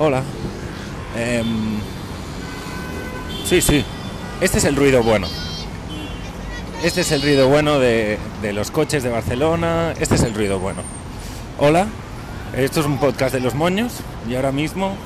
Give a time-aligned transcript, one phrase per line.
[0.00, 0.22] Hola.
[1.16, 1.80] Em,
[3.44, 3.84] sí, sí.
[4.40, 5.26] Este es el ruido bueno.
[6.84, 9.94] Este es el ruido bueno de, de los coches de Barcelona.
[9.98, 10.82] Este es el ruido bueno.
[11.58, 11.88] Hola.
[12.56, 13.94] Esto es un podcast de los moños
[14.28, 14.96] y ahora mismo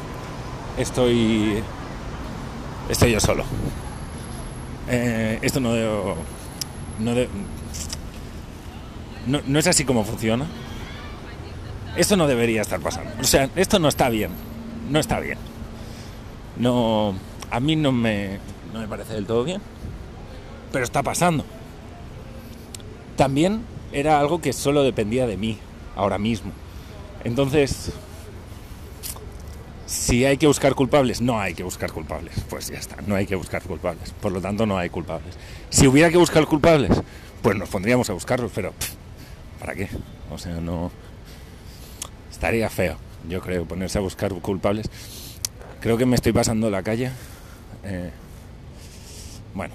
[0.76, 1.62] estoy
[2.90, 3.44] estoy yo solo.
[4.88, 6.16] Eh, esto no debo,
[6.98, 7.14] no,
[9.26, 10.46] no no es así como funciona.
[11.96, 13.10] Esto no debería estar pasando.
[13.20, 14.51] O sea, esto no está bien.
[14.90, 15.38] No está bien.
[16.56, 17.14] No,
[17.50, 18.38] a mí no me,
[18.72, 19.60] no me parece del todo bien.
[20.72, 21.44] Pero está pasando.
[23.16, 25.58] También era algo que solo dependía de mí,
[25.96, 26.52] ahora mismo.
[27.24, 27.92] Entonces,
[29.86, 32.34] si hay que buscar culpables, no hay que buscar culpables.
[32.48, 34.12] Pues ya está, no hay que buscar culpables.
[34.12, 35.36] Por lo tanto, no hay culpables.
[35.70, 36.90] Si hubiera que buscar culpables,
[37.42, 38.72] pues nos pondríamos a buscarlos, pero
[39.60, 39.88] ¿para qué?
[40.30, 40.90] O sea, no...
[42.30, 42.96] Estaría feo,
[43.28, 44.90] yo creo, ponerse a buscar culpables.
[45.80, 47.10] Creo que me estoy pasando la calle.
[47.84, 48.10] Eh,
[49.54, 49.74] bueno.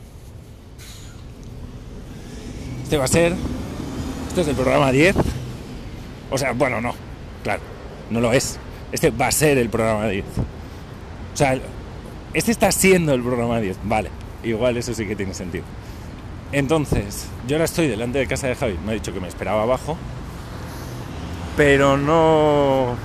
[2.84, 3.34] Este va a ser...
[4.30, 5.16] Este es el programa 10.
[6.31, 6.94] O sea, bueno, no.
[7.44, 7.62] Claro,
[8.09, 8.59] no lo es.
[8.92, 10.25] Este va a ser el programa 10.
[11.34, 11.59] O sea,
[12.34, 13.78] este está siendo el programa 10.
[13.84, 14.09] Vale,
[14.44, 15.66] igual eso sí que tiene sentido.
[16.52, 18.78] Entonces, yo ahora estoy delante de casa de Javi.
[18.86, 19.98] Me ha dicho que me esperaba abajo.
[21.58, 22.95] Pero no...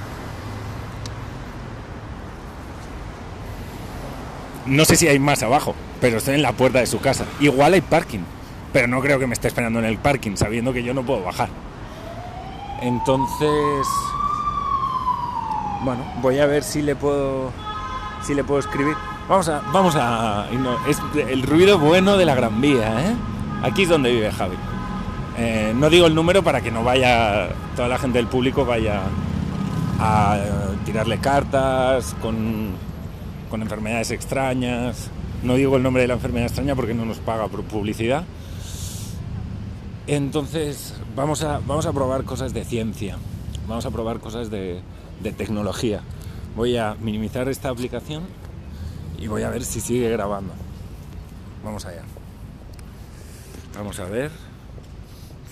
[4.66, 7.24] No sé si hay más abajo, pero estoy en la puerta de su casa.
[7.40, 8.20] Igual hay parking,
[8.72, 11.22] pero no creo que me esté esperando en el parking, sabiendo que yo no puedo
[11.22, 11.48] bajar.
[12.80, 13.86] Entonces,
[15.84, 17.50] bueno, voy a ver si le puedo,
[18.22, 18.96] si le puedo escribir.
[19.28, 20.46] Vamos a, vamos a,
[20.88, 23.14] es el ruido bueno de la Gran Vía, ¿eh?
[23.62, 24.56] Aquí es donde vive Javi.
[25.38, 29.00] Eh, no digo el número para que no vaya toda la gente del público vaya
[29.98, 30.36] a
[30.84, 32.72] tirarle cartas con,
[33.52, 35.10] con enfermedades extrañas.
[35.42, 38.24] No digo el nombre de la enfermedad extraña porque no nos paga por publicidad.
[40.06, 43.18] Entonces vamos a, vamos a probar cosas de ciencia,
[43.68, 44.80] vamos a probar cosas de,
[45.22, 46.00] de tecnología.
[46.56, 48.22] Voy a minimizar esta aplicación
[49.18, 50.54] y voy a ver si sigue grabando.
[51.62, 52.04] Vamos allá.
[53.76, 54.30] Vamos a ver.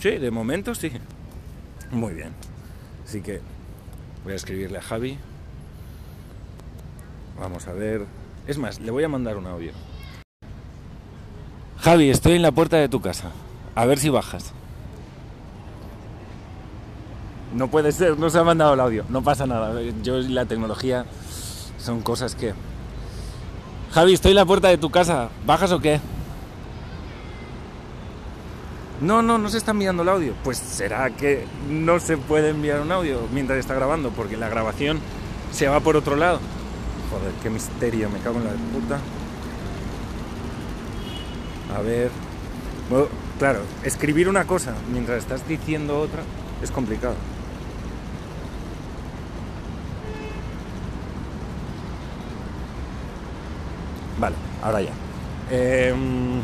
[0.00, 0.90] Sí, de momento sí.
[1.90, 2.32] Muy bien.
[3.06, 3.42] Así que
[4.24, 5.18] voy a escribirle a Javi.
[7.40, 8.04] Vamos a ver.
[8.46, 9.72] Es más, le voy a mandar un audio.
[11.80, 13.30] Javi, estoy en la puerta de tu casa.
[13.74, 14.52] A ver si bajas.
[17.54, 19.04] No puede ser, no se ha mandado el audio.
[19.08, 19.80] No pasa nada.
[20.02, 21.06] Yo y la tecnología
[21.78, 22.52] son cosas que...
[23.92, 25.30] Javi, estoy en la puerta de tu casa.
[25.46, 25.98] ¿Bajas o qué?
[29.00, 30.34] No, no, no se está enviando el audio.
[30.44, 35.00] Pues será que no se puede enviar un audio mientras está grabando, porque la grabación
[35.52, 36.38] se va por otro lado.
[37.10, 39.00] Joder, qué misterio, me cago en la puta.
[41.76, 42.10] A ver.
[42.88, 43.06] Bueno,
[43.38, 46.22] claro, escribir una cosa mientras estás diciendo otra
[46.62, 47.14] es complicado.
[54.18, 54.92] Vale, ahora ya.
[55.50, 56.42] Em,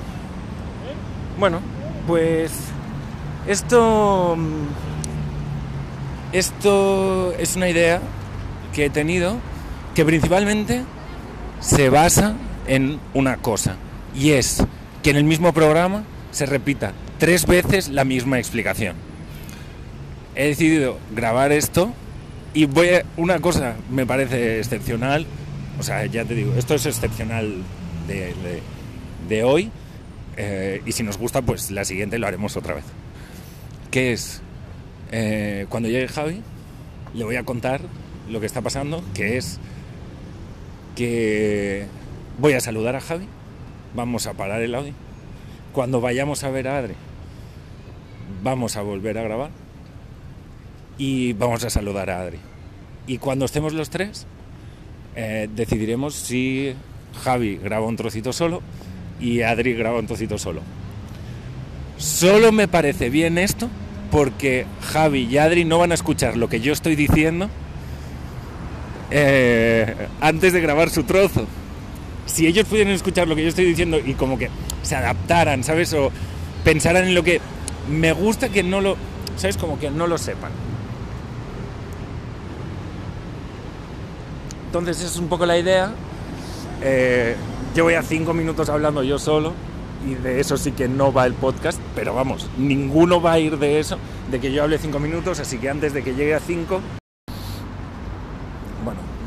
[1.38, 1.60] bueno,
[2.06, 2.52] pues
[3.46, 4.36] esto
[6.32, 8.00] esto es una idea
[8.74, 9.36] que he tenido
[9.96, 10.82] que principalmente
[11.60, 12.36] se basa
[12.68, 13.76] en una cosa
[14.14, 14.62] y es
[15.02, 18.94] que en el mismo programa se repita tres veces la misma explicación.
[20.34, 21.94] He decidido grabar esto
[22.52, 25.26] y voy a, una cosa me parece excepcional,
[25.80, 27.54] o sea, ya te digo, esto es excepcional
[28.06, 28.34] de,
[29.28, 29.70] de- hoy
[30.36, 32.84] eh, y si nos gusta, pues la siguiente lo haremos otra vez.
[33.90, 34.42] Que es,
[35.10, 36.42] eh, cuando llegue Javi,
[37.14, 37.80] le voy a contar
[38.28, 39.58] lo que está pasando, que es
[40.96, 41.86] que
[42.38, 43.26] voy a saludar a Javi,
[43.94, 44.94] vamos a parar el audio.
[45.72, 46.94] Cuando vayamos a ver a Adri,
[48.42, 49.50] vamos a volver a grabar
[50.98, 52.38] y vamos a saludar a Adri.
[53.06, 54.26] Y cuando estemos los tres,
[55.14, 56.74] eh, decidiremos si
[57.22, 58.62] Javi graba un trocito solo
[59.20, 60.62] y Adri graba un trocito solo.
[61.98, 63.68] Solo me parece bien esto
[64.10, 67.50] porque Javi y Adri no van a escuchar lo que yo estoy diciendo
[69.10, 71.46] eh, antes de grabar su trozo.
[72.26, 74.50] Si ellos pudieran escuchar lo que yo estoy diciendo y como que
[74.82, 75.92] se adaptaran, ¿sabes?
[75.92, 76.10] O
[76.64, 77.40] pensaran en lo que
[77.88, 78.96] me gusta que no lo,
[79.36, 79.56] ¿sabes?
[79.56, 80.50] Como que no lo sepan.
[84.66, 85.92] Entonces esa es un poco la idea.
[86.82, 87.36] Eh,
[87.74, 89.54] llevo ya cinco minutos hablando yo solo
[90.06, 93.58] y de eso sí que no va el podcast, pero vamos, ninguno va a ir
[93.58, 93.98] de eso,
[94.30, 96.80] de que yo hable cinco minutos, así que antes de que llegue a cinco,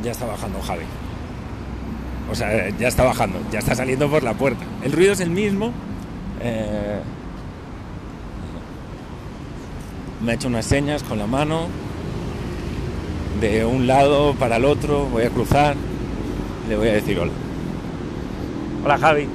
[0.09, 0.85] Ya está bajando Javi.
[2.31, 4.65] O sea, ya está bajando, ya está saliendo por la puerta.
[4.81, 5.71] El ruido es el mismo.
[6.41, 7.00] eh,
[10.19, 11.67] me ha hecho unas señas con la mano
[13.39, 15.06] de un lado para el otro.
[15.06, 15.75] Voy a cruzar.
[16.67, 17.31] Le voy a decir hola.
[18.83, 19.27] Hola Javi.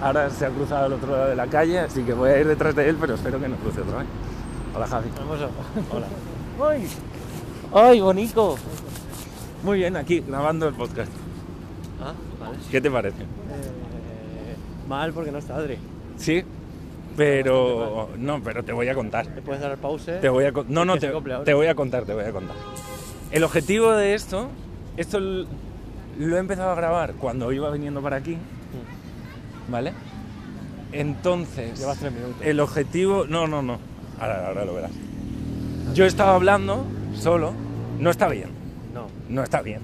[0.00, 2.46] Ahora se ha cruzado al otro lado de la calle, así que voy a ir
[2.46, 4.06] detrás de él, pero espero que no cruce otra vez.
[4.76, 5.08] Hola Javi.
[5.18, 5.96] Vamos a...
[5.96, 6.06] Hola.
[6.70, 6.88] ¡Ay!
[7.74, 8.56] ¡Ay, bonito!
[9.62, 11.10] Muy bien, aquí grabando el podcast.
[12.02, 12.56] Ah, vale.
[12.70, 13.22] ¿Qué te parece?
[13.22, 14.56] Eh,
[14.88, 15.78] mal porque no está Adri.
[16.16, 16.44] Sí,
[17.16, 19.26] pero no, pero te voy a contar.
[19.26, 20.20] ¿Le puedes dar pause?
[20.20, 21.10] Te voy a no, no, te,
[21.44, 22.56] te voy a contar, te voy a contar.
[23.30, 24.48] El objetivo de esto,
[24.96, 28.36] esto lo he empezado a grabar cuando iba viniendo para aquí,
[29.68, 29.92] ¿vale?
[30.92, 32.36] Entonces, Llevas tres minutos.
[32.40, 33.78] el objetivo, no, no, no,
[34.20, 34.92] ahora, ahora lo verás.
[35.94, 36.84] Yo estaba hablando
[37.14, 37.52] solo,
[37.98, 38.50] no está bien,
[39.28, 39.42] No.
[39.42, 39.80] está bien,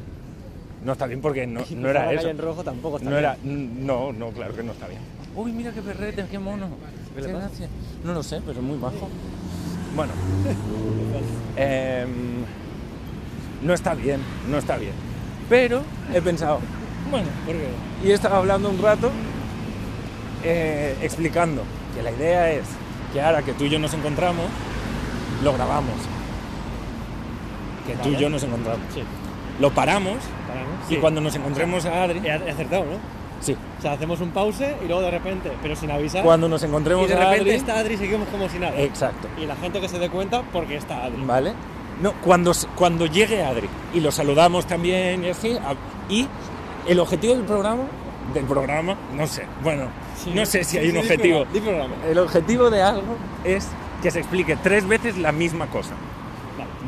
[0.84, 2.28] no está bien porque no, era eso.
[2.28, 3.24] en rojo tampoco está No bien.
[3.24, 5.00] era, no, no, claro que no está bien.
[5.36, 6.68] Uy, mira qué perrete, qué mono.
[7.14, 7.48] ¿Qué le pasa?
[8.04, 9.08] No lo sé, pero es muy bajo.
[9.96, 10.12] Bueno,
[11.56, 12.08] em,
[13.62, 14.20] no está bien,
[14.50, 14.92] no está bien.
[15.48, 15.82] Pero
[16.12, 16.58] he pensado,
[17.10, 17.68] bueno, ¿Por qué?
[18.02, 19.10] y he estado hablando un rato
[20.42, 21.62] eh, explicando
[21.94, 22.64] que la idea es
[23.12, 24.46] que ahora que tú y yo nos encontramos,
[25.42, 25.94] lo grabamos.
[27.86, 28.80] Que tú y yo nos encontramos.
[28.92, 29.02] Sí.
[29.60, 30.18] Lo paramos
[30.48, 30.72] Paramos.
[30.90, 31.00] y Sí.
[31.00, 32.98] cuando nos encontremos a Adri, He acertado, ¿no?
[33.40, 36.22] sí, O sea, hacemos un pause y luego de repente, pero sin avisar.
[36.24, 38.76] cuando nos y encontremos de a repente Adri, está Adri y seguimos como si nada.
[38.80, 39.28] exacto.
[39.40, 41.22] Y la gente que se dé cuenta porque está Adri.
[41.24, 41.52] ¿Vale?
[42.02, 45.56] No, cuando, cuando llegue Adri y lo saludamos también y así,
[46.08, 46.26] y
[46.88, 47.84] el objetivo del programa,
[48.32, 49.84] del programa, no sé, bueno,
[50.16, 50.32] Sí.
[50.34, 51.44] no sé si hay Sí, un sí, objetivo.
[51.44, 51.64] programa,
[51.94, 51.94] programa.
[52.10, 53.68] El objetivo de algo es
[54.02, 55.92] que se explique tres veces la misma cosa.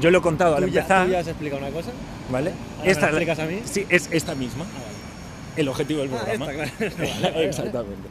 [0.00, 1.90] Yo lo he contado al ¿Tú ya, empezar, tú ya has explicado una cosa?
[2.31, 2.50] ¿vale?
[2.78, 3.60] ¿Ahora me la explicas a mí?
[3.64, 5.60] Sí, es esta misma, Ah, vale.
[5.62, 6.52] el objetivo del Ah, programa.
[6.52, 6.94] esta, claro.
[6.98, 8.08] Vale, vale, Exactamente.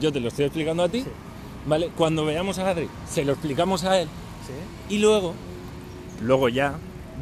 [0.00, 1.08] Yo te lo estoy explicando a ti, Sí.
[1.66, 1.90] ¿vale?
[1.96, 4.08] Cuando veamos a Adri, se lo explicamos a él
[4.46, 4.94] Sí.
[4.94, 5.34] y luego,
[6.22, 6.74] luego ya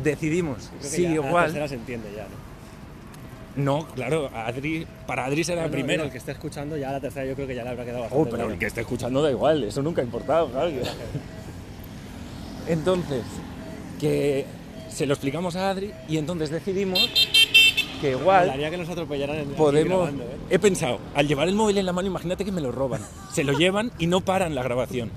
[0.02, 1.44] decidimos si ya la igual.
[1.46, 2.44] tercera se entiende ya, ¿no?
[3.56, 5.92] No, claro, Adri, para Adri será la No, no, primera.
[6.02, 8.00] digo, El que esté escuchando ya la tercera yo creo que ya le habrá quedado
[8.00, 8.52] bastante Oh, pero claro.
[8.52, 10.70] el que esté escuchando da igual, eso nunca ha importado, claro.
[12.68, 13.22] Entonces,
[14.00, 14.46] que
[14.90, 17.00] se lo explicamos a Adri y entonces decidimos
[18.00, 19.98] que igual que nos atropellaran en podemos...
[20.10, 20.36] grabando, ¿eh?
[20.50, 23.00] He pensado, al llevar el móvil en la mano, imagínate que me lo roban.
[23.32, 25.10] Se lo llevan y no paran la grabación.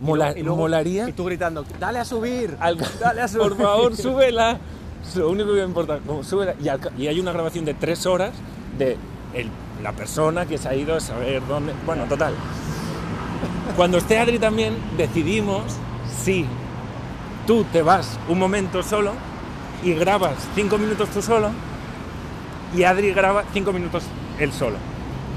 [0.00, 1.08] Mola- Y luego- molaría...
[1.08, 2.56] Y tú gritando, dale a subir.
[2.60, 3.42] Al- Dale a subir.
[3.48, 4.58] Por favor, súbela.
[5.14, 6.54] Lo único que me importa, como súbela.
[6.62, 8.32] Y, al y hay una grabación de tres horas
[8.78, 8.96] de
[9.34, 9.48] el-
[9.82, 11.72] la persona que se ha ido a saber dónde.
[11.86, 12.34] Bueno, total.
[13.76, 15.62] Cuando esté Adri también, decidimos
[16.22, 16.44] si
[17.50, 19.10] tú te vas un momento solo
[19.82, 21.50] y grabas cinco minutos tú solo
[22.76, 24.04] y Adri graba cinco minutos
[24.38, 24.76] él solo.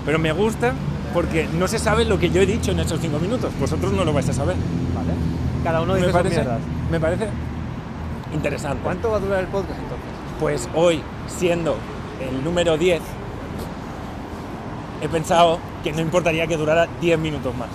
[0.06, 0.75] Pero me gusta
[1.12, 3.51] porque no se sabe lo que yo he dicho en esos cinco minutos.
[3.60, 4.56] Vosotros no lo vais a saber.
[4.94, 5.13] Vale.
[5.63, 6.60] Cada uno dice Me sus parece, mierdas.
[6.92, 7.30] me parece
[8.31, 8.83] interesante.
[8.83, 10.07] ¿Cuánto va a durar el podcast entonces?
[10.39, 11.77] Pues hoy, siendo
[12.21, 13.01] el número 10,
[15.01, 17.69] he pensado que no importaría que durara 10 minutos más.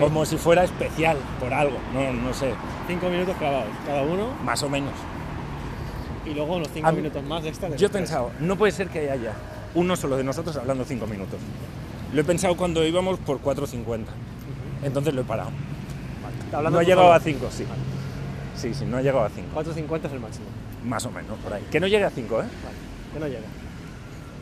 [0.00, 2.52] Como si fuera especial por algo, no, no sé,
[2.86, 4.92] Cinco minutos clavados, cada uno, más o menos.
[6.26, 7.68] y luego unos cinco A minutos más de extra.
[7.68, 9.32] de Yo he pensado, no puede ser que haya
[9.74, 11.40] uno solo de nosotros hablando 5 minutos.
[12.12, 14.04] Lo he pensado cuando íbamos por 4.50.
[14.84, 15.50] Entonces lo he parado.
[16.70, 17.64] No ha llegado a 5, sí.
[18.56, 19.48] Sí, sí, no ha llegado a 5.
[19.52, 20.46] 4.50 es el máximo.
[20.84, 21.64] Más o menos, por ahí.
[21.72, 22.36] Que no llegue a 5, ¿eh?
[22.36, 22.48] Vale.
[23.12, 23.46] Que no llega.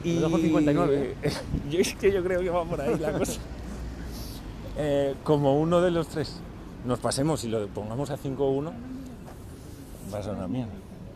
[0.04, 0.14] Y...
[0.16, 1.16] Lo dejo en 59,
[1.70, 3.40] yo es que yo creo que va por ahí la cosa.
[4.78, 6.40] Eh, como uno de los tres
[6.86, 8.72] nos pasemos y lo pongamos a 5-1,
[10.12, 10.72] va a ser una mierda.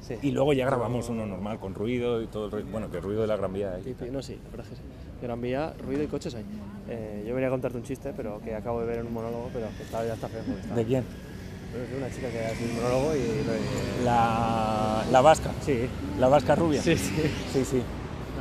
[0.07, 0.15] Sí.
[0.23, 2.69] Y luego ya grabamos uno normal con ruido y todo el ruido.
[2.71, 4.83] Bueno, que ruido de la Gran Vía sí, No, sí, la verdad es que sí.
[5.23, 6.45] Gran Vía, ruido y coches hay.
[6.89, 9.51] Eh, yo venía a contarte un chiste, pero que acabo de ver en un monólogo,
[9.53, 10.43] pero que está, ya está feo.
[10.43, 11.05] está- ¿De quién?
[11.77, 13.19] de una chica que hace un monólogo y...
[13.19, 15.51] y- La, la vasca.
[15.63, 15.89] Sí,
[16.21, 16.81] La vasca rubia.
[16.81, 17.13] sí, sí.
[17.53, 17.65] sí.
[17.65, 17.83] sí.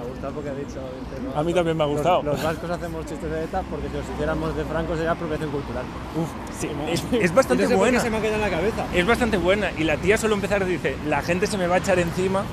[0.06, 0.80] Me ha gustado porque ha dicho...
[0.80, 2.22] dice, no, A mí también me ha gustado.
[2.24, 5.50] Los, los vascos hacemos chistes de ETA porque si los hiciéramos de Franco sería apropiación
[5.52, 5.84] cultural.
[6.16, 8.00] Uf, sí, es, es bastante no sé buena.
[8.00, 8.86] se me ha quedado en la cabeza.
[8.94, 9.72] Es bastante buena.
[9.78, 12.44] Y la tía solo empezar dice, la gente se me va a echar encima.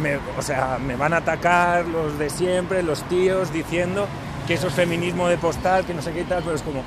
[0.00, 4.06] me- o sea, me van a atacar los de siempre, los tíos, diciendo
[4.46, 6.82] que eso es feminismo de postal, que no sé qué y tal, pero es como,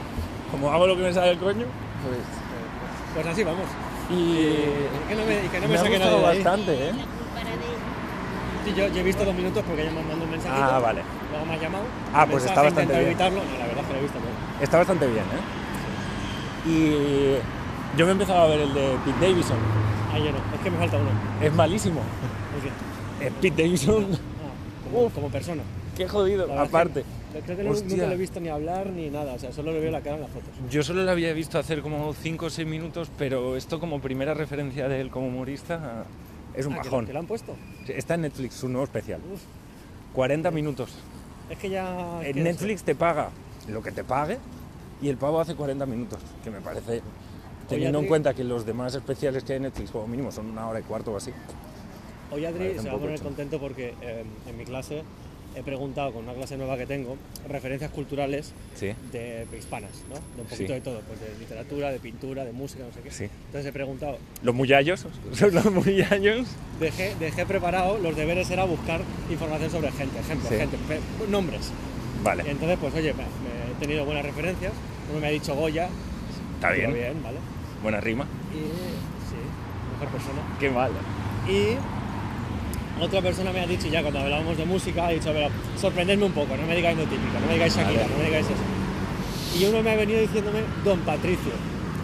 [0.51, 1.65] como hago lo que me sale del coño.
[2.05, 2.19] Pues,
[3.15, 3.65] pues así vamos.
[4.09, 4.65] Y Y
[5.09, 6.91] que no me, y que no me, me ha gustado bastante, ¿eh?
[8.67, 10.61] Sí, yo, yo he visto dos minutos porque ella me mandó un mensajito.
[10.63, 11.01] Ah, vale.
[11.31, 11.85] Luego me ha llamado.
[12.13, 13.05] Ah, pues mensaje, está bastante bien.
[13.07, 13.39] evitarlo.
[13.43, 14.63] No, la verdad es que lo he visto todo.
[14.63, 16.69] Está bastante bien, ¿eh?
[16.69, 19.57] Y yo me he empezado a ver el de Pete Davidson.
[20.13, 20.37] Ah, yo no.
[20.55, 21.09] Es que me falta uno.
[21.41, 22.01] Es malísimo.
[22.55, 23.27] ¿El qué?
[23.27, 24.05] Es Pete Davidson.
[24.13, 25.63] Ah, como, como persona.
[25.95, 26.51] Qué jodido.
[26.59, 27.03] Aparte.
[27.33, 29.33] que Creo que no- nunca lo he visto ni hablar ni nada.
[29.33, 30.49] O sea, solo le veo la cara en las fotos.
[30.69, 34.33] Yo solo lo había visto hacer como 5 o 6 minutos, pero esto como primera
[34.33, 36.03] referencia de él como humorista
[36.57, 37.07] es un Ah, bajón.
[37.11, 37.55] Lo han puesto.
[37.87, 39.21] Está en Netflix, su nuevo especial.
[39.33, 39.41] Uf,
[40.13, 40.95] 40 minutos.
[41.49, 42.19] es que ya.
[42.23, 43.29] En Netflix te paga
[43.69, 44.37] lo que te pague
[45.01, 47.01] y el pavo hace 40 minutos, que me parece,
[47.69, 50.67] teniendo en cuenta que los demás especiales que hay en Netflix, como mínimo, son una
[50.67, 51.31] hora y cuarto o así.
[52.31, 53.23] Hoy Adri se va a poner hecho.
[53.23, 55.03] contento porque eh, en mi clase
[55.57, 57.17] he preguntado con una clase nueva que tengo
[57.49, 60.15] referencias culturales Sí, de hispanas, ¿no?
[60.35, 60.73] De un poquito Sí.
[60.73, 63.11] de todo, pues de literatura, de pintura, de música, no sé qué.
[63.11, 63.23] sí.
[63.47, 66.47] Entonces he preguntado, Los muyallos, son los muyallos.
[66.79, 70.57] dejé, dejé preparado, los deberes era buscar información sobre gente, ejemplos, Sí.
[70.57, 70.77] gente,
[71.29, 71.71] nombres.
[72.19, 74.73] Y Vale, entonces, pues oye, me, me he tenido buenas referencias.
[75.11, 75.87] Uno me ha dicho Goya,
[76.55, 77.37] está bien, bien, ¿vale?
[77.81, 78.25] buena rima.
[78.53, 78.57] Y
[79.29, 79.37] sí,
[79.93, 80.41] mejor persona.
[80.59, 80.91] Qué mal.
[81.47, 81.75] Y
[83.01, 85.49] otra persona me ha dicho, ya cuando hablábamos de música, ha dicho, pero
[85.79, 88.13] sorprendedme un poco, no me digáis lo típico, no me digáis Shakira, Vale.
[88.13, 89.59] no me digáis eso.
[89.59, 91.51] Y uno me ha venido diciéndome Don Patricio.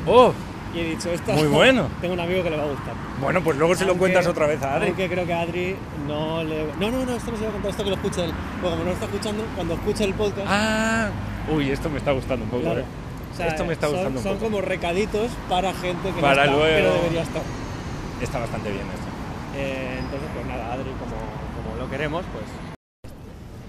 [0.08, 0.34] ¡Oh!
[0.76, 1.88] Y he dicho, esto Muy bueno.
[2.02, 2.94] tengo un amigo que le va a gustar.
[3.22, 4.88] Bueno, pues luego se lo cuentas otra vez a Adri.
[4.88, 5.76] Aunque creo que a Adri
[6.08, 6.66] no le...
[6.80, 8.32] No, no, no, esto no se va a contar, esto que lo escuche él.
[8.60, 10.48] Porque como no lo está escuchando, cuando escuche el podcast...
[10.50, 11.10] Ah,
[11.54, 12.64] uy, esto me está gustando un poco.
[12.64, 12.80] claro.
[12.80, 12.86] eh.
[13.34, 14.46] O sea, esto me está son- gustando un Son poco.
[14.46, 16.76] como recaditos para gente que Para no está, luego.
[16.76, 17.42] pero debería estar.
[18.22, 19.03] Está bastante bien esto.
[19.56, 21.16] Eh, entonces, pues nada, Adri, como,
[21.70, 22.46] como lo queremos, pues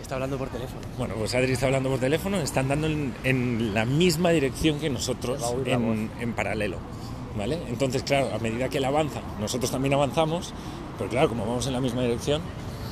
[0.03, 0.81] está hablando por teléfono.
[0.99, 4.91] Bueno, pues Adri está hablando por teléfono, están dando en, en la misma dirección que
[4.91, 6.79] nosotros, en, en paralelo.
[7.37, 7.59] ¿Vale?
[7.69, 10.55] Entonces, claro, a medida que él avanza, nosotros también avanzamos,
[10.97, 12.41] pero claro, como vamos en la misma dirección,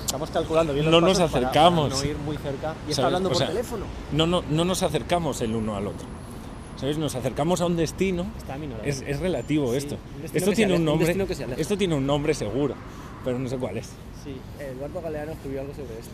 [0.04, 1.88] Estamos calculando bien No los nos pasos acercamos.
[1.90, 2.75] para no ir muy cerca.
[2.87, 3.84] Y está hablando O por sea, teléfono.
[4.12, 6.06] no, no, no nos acercamos el uno al otro.
[6.82, 6.98] ¿Sabes?
[6.98, 8.26] Nos acercamos a un destino.
[8.84, 9.96] Es, es relativo Sí, esto.
[10.34, 11.06] Esto tiene un aleja, un nombre.
[11.06, 11.60] destino que se aleja.
[11.60, 12.74] esto tiene un nombre seguro,
[13.24, 13.86] pero no sé cuál es.
[14.24, 16.12] Sí, Eduardo Galeano escribió algo sobre esto.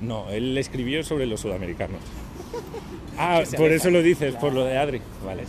[0.00, 2.00] No, él escribió sobre los sudamericanos.
[3.16, 3.74] Ah, por aleja.
[3.76, 4.40] eso lo dices, Claro.
[4.40, 5.00] por lo de Adri.
[5.24, 5.44] Vale.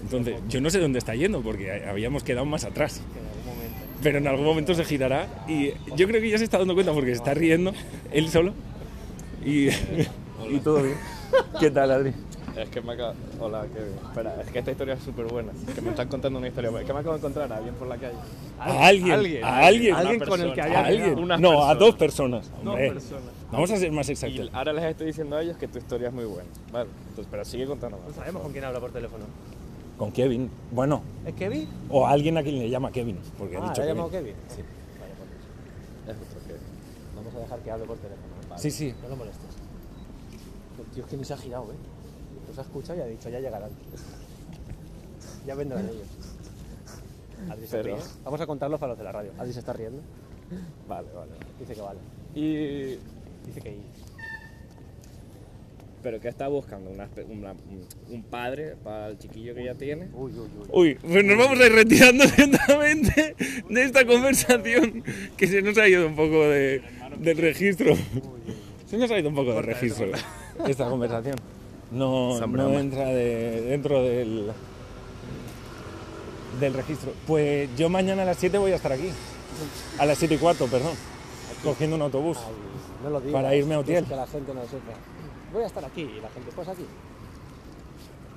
[0.00, 3.02] Entonces, yo no sé dónde está yendo porque habíamos quedado más atrás.
[3.12, 3.78] Que en algún momento.
[4.02, 6.92] Pero en algún momento se girará y yo creo que ya se está dando cuenta
[6.92, 7.72] porque se está riendo
[8.12, 8.54] él solo
[9.44, 9.68] y,
[10.50, 10.96] y todo bien.
[11.60, 12.12] ¿Qué tal, Adri?
[12.56, 13.12] Es que me acabo...
[13.40, 13.92] Hola, Kevin.
[14.08, 15.52] Espera, es que esta historia es súper buena.
[15.74, 16.70] Que me están contando una historia.
[16.70, 18.14] Es que me acabo de encontrar a alguien por la calle.
[18.58, 21.28] A alguien, alguien, a alguien, alguien una con el que haya a alguien.
[21.40, 22.50] No, a dos personas.
[22.64, 23.24] Dos personas.
[23.52, 24.50] Vamos a ser más Y exactos.
[24.54, 26.48] ahora les estoy diciendo a ellos que tu historia es muy buena.
[26.72, 29.24] Vale, entonces, pero sigue contando No sabemos con quién habla por teléfono.
[29.98, 30.50] Con Kevin.
[30.72, 31.68] Bueno, ¿Es Kevin?
[31.90, 33.18] o a alguien a quien le llama Kevin.
[33.38, 33.96] Porque ha Ah, dicho ¿le ha Kevin.
[33.96, 34.34] llamado Kevin?
[34.48, 34.62] Sí.
[34.98, 36.54] Vale, pues Es justo que...
[37.16, 38.26] vamos a dejar que hable por teléfono.
[38.48, 38.62] Vale.
[38.62, 38.94] Sí, sí.
[39.02, 39.46] No lo molestes.
[40.78, 41.76] El tío es que ni se ha girado, ¿eh?
[42.48, 43.70] Los ha escuchado y ha dicho, ya llegarán.
[45.46, 46.06] ya vendrán ellos.
[47.50, 48.04] Adri se Pero- ríe.
[48.24, 49.30] Vamos a contarlo para los de la radio.
[49.38, 50.00] Adri se está riendo.
[50.88, 51.32] Vale, vale.
[51.60, 51.98] Dice que vale.
[52.34, 52.98] Y...
[53.46, 53.76] Dice que
[56.02, 57.52] Pero que está buscando una espe- una-
[58.10, 60.08] un- padre para el chiquillo que ya tiene.
[60.14, 60.68] Uy, uy, uy.
[60.72, 63.34] Uy, pues nos vamos a ir retirando lentamente
[63.68, 65.02] de esta conversación
[65.36, 66.80] que se nos ha ido un poco de,
[67.18, 67.94] del registro.
[68.86, 70.06] Se nos ha ido un poco del registro
[70.68, 71.36] esta conversación.
[71.90, 74.52] No, no entra de- dentro del,
[76.60, 77.12] del registro.
[77.26, 79.10] Pues yo mañana a las 7 voy a estar aquí.
[79.98, 80.92] A las 7 y cuarto, perdón.
[81.62, 82.38] Cogiendo un autobús.
[82.38, 82.52] Ay,
[83.04, 83.32] no lo digas.
[83.32, 84.04] Para irme a Utiel.
[84.04, 84.92] Que la gente no sepa.
[85.52, 86.84] Voy a estar aquí y la gente, pues aquí.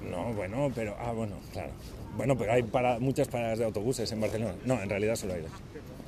[0.09, 0.95] No, bueno, pero.
[0.99, 1.71] Ah, bueno, claro.
[2.15, 4.55] Bueno, pero hay para, muchas paradas de autobuses en Barcelona.
[4.65, 5.51] No, en realidad solo hay dos.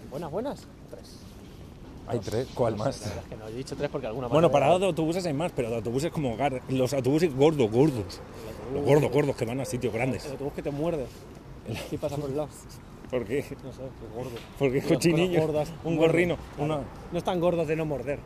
[0.09, 0.59] Buenas, buenas.
[0.89, 1.19] Tres.
[2.11, 2.99] Hay tres, ¿cuál más?
[2.99, 5.51] verdad es que no, he dicho tres porque alguna Bueno, parada- de autobuses hay más,
[5.55, 8.19] pero de autobuses como gar- los autobuses gordos, gordos.
[8.73, 10.25] Los gordos, gordos que van a sitios grandes.
[10.25, 11.05] El autobús que te muerde.
[11.99, 12.49] Pasa por el lado.
[13.09, 13.45] ¿Por qué?
[13.63, 14.31] No sé, es gordo.
[14.57, 15.41] Porque cosas cochinillo.
[15.41, 15.97] gordas Un muerden.
[15.99, 16.37] gorrino.
[16.55, 16.63] Claro.
[16.75, 16.83] Una...
[17.11, 18.19] No están gordos de no morder.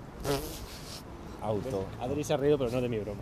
[1.41, 1.85] Auto.
[1.99, 3.21] Adri se ha reído, pero no de mi broma.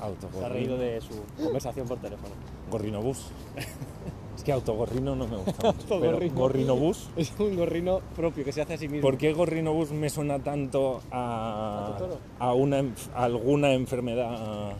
[0.00, 0.28] Auto.
[0.38, 2.34] Se ha reído de su conversación por teléfono.
[2.70, 3.26] Gorrinobús.
[4.38, 6.00] es que autogorrino no me gusta mucho.
[6.00, 7.10] pero gorrinobús.
[7.16, 9.02] Es un gorrino propio que se hace a sí mismo.
[9.02, 11.98] ¿Por qué gorrinobús me suena tanto a,
[12.38, 14.74] ¿A una, a alguna enfermedad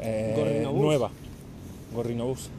[0.00, 0.80] eh, ¿Gorrinobús?
[0.82, 1.10] nueva?
[1.94, 2.50] Gorrinobús.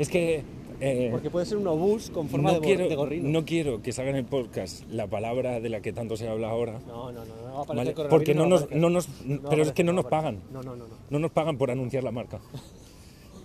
[0.00, 0.42] Es que
[0.80, 3.28] eh, Porque puede ser un obús con forma no, de, quiero, de gorrino.
[3.28, 6.50] no quiero que salga en el podcast la palabra de la que tanto se habla
[6.50, 6.80] ahora.
[6.88, 8.10] no, no, no, no va a aparecer ¿vale?
[8.10, 10.40] Porque no nos, no nos, No pero es que no no nos pagan.
[10.52, 10.88] No, no, no.
[10.88, 10.94] no.
[11.08, 12.40] No nos pagan por anunciar la marca.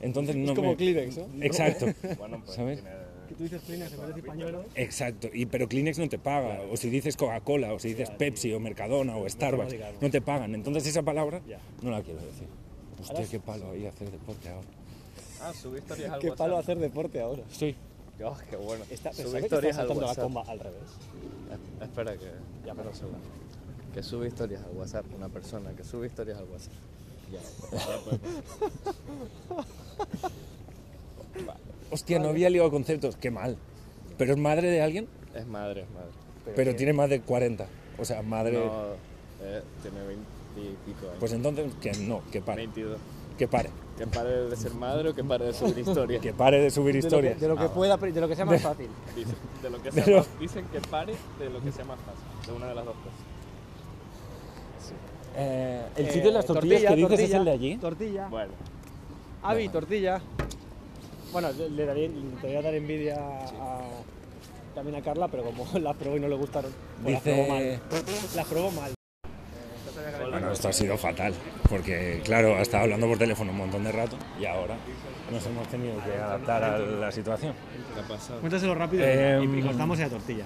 [0.01, 1.43] Entonces no Es como me- Kleenex, ¿no?
[1.43, 1.85] Exacto.
[2.19, 2.81] Bueno, pues ¿Sabes?
[2.81, 2.95] tiene-
[3.27, 4.63] Que tú dices Kleenex en vez de decir pañuelo.
[4.75, 8.53] Exacto, y, pero Kleenex no te paga, o si dices Coca-Cola, o si dices Pepsi,
[8.53, 10.55] o Mercadona, o Starbucks, no te pagan.
[10.55, 11.59] Entonces esa palabra Ya.
[11.81, 12.47] no la quiero decir.
[12.99, 14.67] Hostia, Ahora- qué palo ahí hacer deporte ahora.
[15.41, 16.37] Ah, subí historias al Qué WhatsApp.
[16.47, 17.43] palo hacer deporte ahora.
[17.51, 17.75] Sí,
[18.23, 18.83] Oh, qué bueno.
[18.89, 20.23] Está, está historias al saltando la WhatsApp.
[20.23, 20.81] comba al revés.
[21.51, 22.25] Es- Espera que...
[22.65, 23.19] Ya, pero un segundo.
[23.93, 25.05] Que sube historias al WhatsApp.
[25.15, 26.73] Una persona que sube historias al WhatsApp.
[27.31, 27.39] Ya.
[27.69, 28.19] podemos-
[31.91, 33.15] Hostia, no había liado conceptos.
[33.15, 33.57] Qué mal.
[34.17, 36.09] Pero es madre de alguien, Es madre, es madre.
[36.55, 37.67] pero tiene más de 40.
[37.99, 38.53] O sea, madre...
[38.57, 38.93] No,
[39.41, 40.23] eh, tiene 20
[40.57, 41.17] y pico años.
[41.19, 42.63] Pues entonces, que no, que pare.
[42.63, 42.97] 22.
[43.37, 43.69] Que pare.
[43.97, 46.21] Que pare de ser madre o que pare de subir historias.
[46.21, 47.39] Que pare de subir De lo que, historias.
[47.39, 48.87] de lo que Ah, pueda, de lo que sea más fácil.
[49.15, 51.99] Dicen, de lo que sea Pero- más- dicen que pare de lo que sea más
[51.99, 52.47] fácil.
[52.47, 53.19] De una de las dos cosas.
[55.39, 57.77] Eh, el Eh, sitio de las tortillas tortilla, que dices es tortilla, el de allí.
[57.77, 58.27] Tortilla.
[58.27, 58.51] Bueno,
[59.43, 60.19] Avi, tortilla.
[61.31, 63.81] Bueno, le, daría, le voy a dar envidia a,
[64.73, 66.71] también a Carla, pero como las probó y no le gustaron,
[67.03, 67.63] pues las probó mal.
[67.63, 68.35] Dice...
[68.35, 68.91] Las probó mal.
[70.31, 71.33] Bueno, esto ha sido fatal,
[71.69, 74.75] porque claro, ha estado hablando por teléfono un montón de rato y ahora
[75.31, 77.53] nos hemos tenido que adaptar a la situación.
[77.93, 78.39] ¿qué ha pasado?
[78.39, 80.45] Cuéntaselo rápido Eh, y cortamos la tortilla.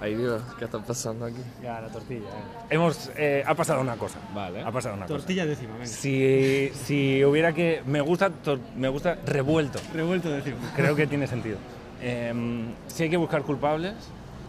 [0.00, 1.38] Ay Dios, ¿qué está pasando aquí?
[1.62, 2.20] Ya, la tortilla.
[2.28, 2.66] eh.
[2.70, 4.18] Hemos, eh, ha pasado una cosa.
[4.34, 4.60] Vale.
[4.62, 5.18] Ha pasado una cosa.
[5.18, 5.86] Tortilla décima, venga.
[5.86, 7.82] Si, si hubiera que...
[7.86, 9.78] Me gusta, tor- me gusta revuelto.
[9.94, 10.56] Revuelto décima.
[10.76, 11.56] Creo que tiene sentido.
[12.02, 13.94] Em, si hay que buscar culpables,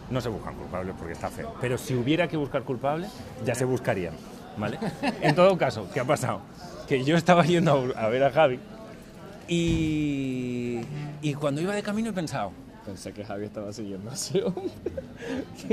[0.10, 1.54] no se buscan culpables porque está feo.
[1.62, 3.12] Pero si hubiera que buscar culpables,
[3.46, 4.14] ya se buscarían.
[4.58, 4.80] ¿Vale?
[5.22, 6.42] En todo caso, ¿qué ha pasado?
[6.88, 8.60] Que yo estaba yendo a a ver a Javi
[9.48, 10.80] y,
[11.22, 12.52] y cuando iba de camino he pensado,
[12.86, 14.40] Pensé que Javi estaba siguiendo así.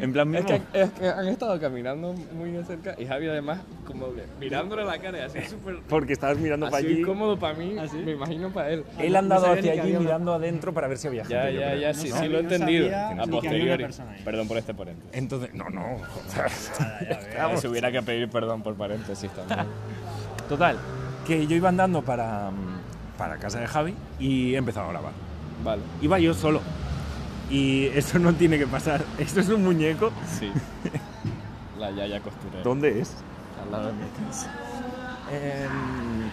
[0.00, 3.60] en plan, es, que, es que han estado caminando muy de cerca y Javi además
[3.84, 5.80] como que mirándole la cara y así súper...
[5.88, 7.00] porque estabas mirando para Así allí.
[7.00, 7.96] incómodo para mí, ¿Ah, sí?
[7.96, 8.84] me imagino para él.
[8.98, 11.34] Él No- ha andado no hacia allí había mirando adentro para ver si había gente.
[11.34, 12.96] Ya, ya, ya, No sí, sabía- sí lo he no entendido.
[12.96, 13.86] A posteriori.
[14.24, 15.10] Perdón por este paréntesis.
[15.14, 15.82] Entonces, no, no.
[17.38, 19.66] Ah, si hubiera que pedir perdón por paréntesis también.
[20.48, 20.76] Total,
[21.26, 25.12] que yo iba andando para, mm, para casa de Javi y he empezado a grabar.
[25.64, 26.60] Vale, Iba yo solo.
[27.50, 29.04] Y eso no tiene que pasar.
[29.18, 30.10] Esto es un muñeco.
[30.38, 30.50] sí.
[31.78, 32.62] La Yaya costurera.
[32.62, 33.12] ¿Dónde es?
[33.64, 34.50] Al lado de mi casa.
[35.32, 36.30] Em,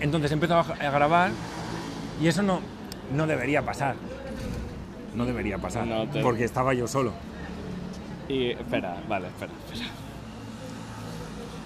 [0.00, 1.30] entonces he empezado a, a grabar
[2.22, 2.60] y eso no,
[3.14, 3.96] no debería pasar.
[5.14, 5.86] No debería pasar.
[5.86, 7.12] No te- Porque estaba yo solo.
[8.28, 9.90] Y espera, vale, espera, espera.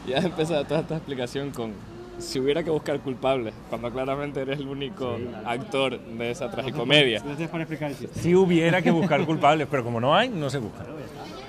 [0.06, 1.72] Ya has empezado toda esta explicación con
[2.18, 7.20] si hubiera que buscar culpables, cuando claramente eres el único actor de esa tragicomedia.
[7.24, 8.20] Gracias por explicar el chiste.
[8.20, 10.86] Si hubiera que buscar culpables, pero como no hay, no se buscan.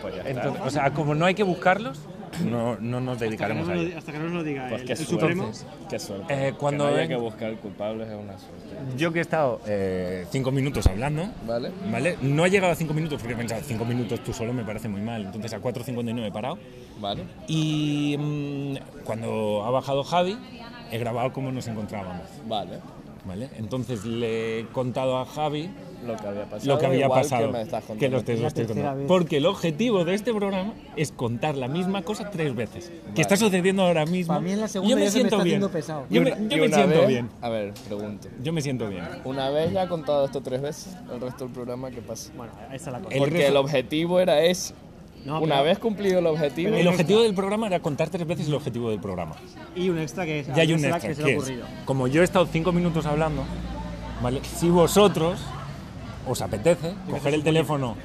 [0.01, 0.31] Pues ya está.
[0.31, 1.99] Entonces, o sea, como no hay que buscarlos,
[2.41, 3.97] no, no nos Hasta que, no dedicaremos a nos lo, ello.
[3.97, 5.13] hasta que no nos lo diga Pues el, qué el suerte.
[5.13, 5.51] Supremo.
[5.89, 6.47] Qué suerte.
[6.47, 8.97] Eh, cuando que no haya ven- que buscar culpables es una suerte.
[8.97, 11.71] Yo que he estado eh, cinco minutos hablando, ¿Vale?
[11.91, 12.17] ¿vale?
[12.21, 14.87] No he llegado a cinco minutos porque he pensado, cinco minutos tú solo me parece
[14.87, 15.23] muy mal.
[15.25, 16.57] Entonces a 4.59 he parado.
[16.99, 17.23] ¿Vale?
[17.47, 20.37] Y mm, cuando ha bajado Javi,
[20.91, 22.23] he grabado cómo nos encontrábamos.
[22.47, 22.79] Vale.
[23.25, 23.49] ¿Vale?
[23.57, 25.69] Entonces le he contado a Javi
[26.05, 26.73] Lo que había pasado.
[26.73, 27.47] lo que había pasado.
[27.47, 29.07] Que me estás que lo lo estoy contando.
[29.07, 32.91] Porque el objetivo de este programa es contar la misma cosa tres veces.
[33.03, 33.15] Vale.
[33.15, 34.27] Que está sucediendo ahora mismo.
[34.35, 35.55] Para mí en la segunda yo me siento está bien.
[35.57, 36.05] haciendo pesado.
[36.09, 37.29] Yo me, siento vez- bien.
[37.41, 38.27] A ver, pregunto.
[38.43, 39.03] Yo me siento bien.
[39.23, 42.31] Una vez ya he contado esto tres veces, el resto del programa, ¿qué pasa?
[42.37, 43.11] Bueno, esa es la cosa.
[43.15, 44.73] El Porque resto- el objetivo era ese.
[45.25, 48.47] No, Una pero- vez cumplido el objetivo, El objetivo del programa era contar tres veces
[48.47, 49.35] el objetivo del programa.
[49.75, 50.47] Y un extra que es.
[50.47, 51.65] Ya hay un extra extra, que se que le ha es, ocurrido.
[51.85, 53.43] como yo he estado cinco minutos hablando,
[54.21, 54.41] ¿vale?
[54.43, 55.39] si vosotros
[56.27, 57.95] os apetece coger el teléfono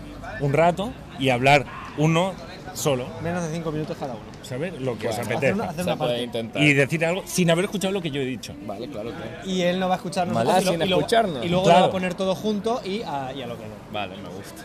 [0.41, 1.67] un rato y hablar
[1.99, 2.33] uno
[2.73, 4.23] solo, Menos de 5 minutos cada uno.
[4.43, 4.81] ¿sabes?
[4.81, 5.47] Lo que os Bueno, apetece.
[5.47, 6.23] hacer una- hacer una parte.
[6.23, 6.63] intentar.
[6.63, 8.55] Y decir algo sin haber escuchado lo que yo he dicho.
[8.67, 9.51] Vale, claro que.
[9.51, 10.51] Y él no va a escucharnos Vale.
[10.51, 11.47] y lo- sin y.
[11.47, 11.79] Y luego Claro.
[11.81, 13.75] lo va a poner todo junto y a, y a lo que no.
[13.93, 14.63] Vale, me gusta.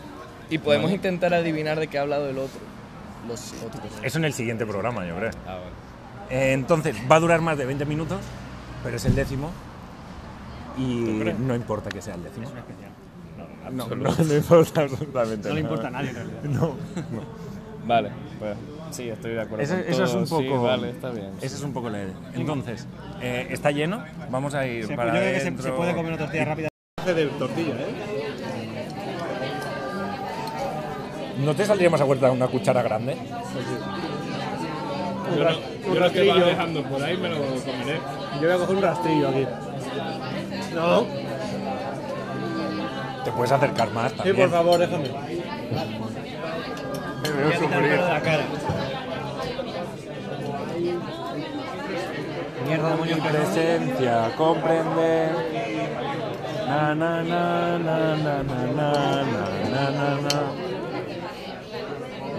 [0.50, 2.60] Y podemos intentar adivinar de qué ha hablado el otro.
[3.26, 3.82] Los otros.
[4.02, 5.30] Eso en el siguiente programa, yo creo.
[5.46, 5.70] Ah, vale.
[6.30, 8.18] Eh, entonces, va a durar más de 20 minutos,
[8.84, 9.50] pero es el décimo.
[10.78, 12.46] Y no importa que sea el décimo.
[12.46, 12.90] Es una especial.
[13.72, 16.42] No, no, no importa absolutamente No le importa a nadie en realidad.
[16.44, 16.60] No,
[17.10, 17.46] no.
[17.84, 18.56] Vale, pues
[18.90, 19.64] sí, estoy de acuerdo.
[19.64, 20.42] Eso, con eso es un poco.
[20.42, 21.30] Sí, vale, está bien.
[21.40, 22.14] Esa es un poco la idea.
[22.34, 22.86] Entonces,
[23.20, 24.04] eh, está lleno.
[24.30, 26.68] Vamos a ir Se, para yo creo que se, se puede comer una tortilla rápida.
[27.06, 28.15] de tortilla, ¿eh?
[31.38, 33.16] ¿No te saldría más a cuenta una cuchara grande?
[35.36, 35.50] Yo lo,
[35.94, 38.00] yo lo que va dejando por ahí me lo comeré.
[38.40, 39.46] Yo voy a coger un rastrillo aquí.
[40.74, 41.06] No,
[43.24, 44.36] Te puedes acercar más sí, también.
[44.36, 45.08] por favor, déjame.
[47.22, 47.98] Me veo sufrir.
[47.98, 48.44] la cara.
[52.66, 53.30] Mierda, no.
[53.30, 55.30] presencia, comprender.
[56.68, 58.90] Na na na na na na na
[59.70, 60.65] na na na.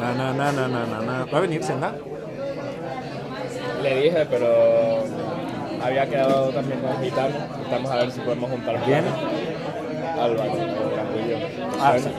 [0.07, 1.25] Na na na na na na.
[1.25, 1.91] ¿Va a venir Senda?
[3.83, 5.03] Le dije, pero
[5.83, 7.35] había quedado también con gitano.
[7.63, 9.13] Estamos a ver si podemos juntar planes.
[10.17, 10.51] Álvaro.
[11.81, 12.17] Ah, ¿Suena?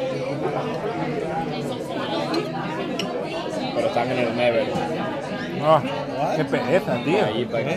[3.75, 4.67] Pero están en el Never.
[5.63, 5.83] Ah,
[6.39, 7.25] qué pereza, tío.
[7.25, 7.75] Allí para aquí.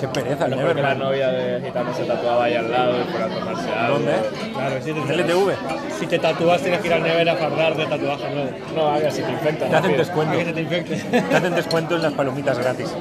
[0.00, 3.28] Qué pereza que la novia de Gitano se tatuaba ahí al lado y fuera a
[3.28, 3.98] tomarse algo.
[3.98, 4.12] ¿Dónde?
[4.52, 5.98] Claro, si te, LTV.
[5.98, 8.50] si te tatúas tienes que ir al Never a fardar de tatuaje nuevo.
[8.74, 9.70] No, haga si te infectas.
[9.70, 10.32] Te hacen descuento.
[10.32, 10.96] Para que se te infecte.
[10.96, 12.94] Te hacen descuento en las palomitas gratis.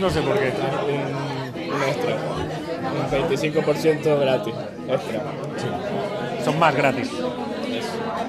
[0.00, 0.52] No sé por qué.
[1.62, 2.16] Un, un extra.
[2.92, 4.54] Un 25% gratis.
[4.88, 5.20] Extra.
[6.44, 7.08] Son más gratis.
[7.08, 7.22] Eso.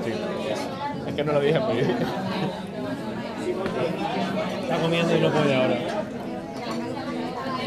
[0.05, 0.11] Sí,
[0.51, 1.07] eso.
[1.07, 1.97] Es que no lo dije muy bien.
[4.73, 5.77] Está comiendo y no puede ahora.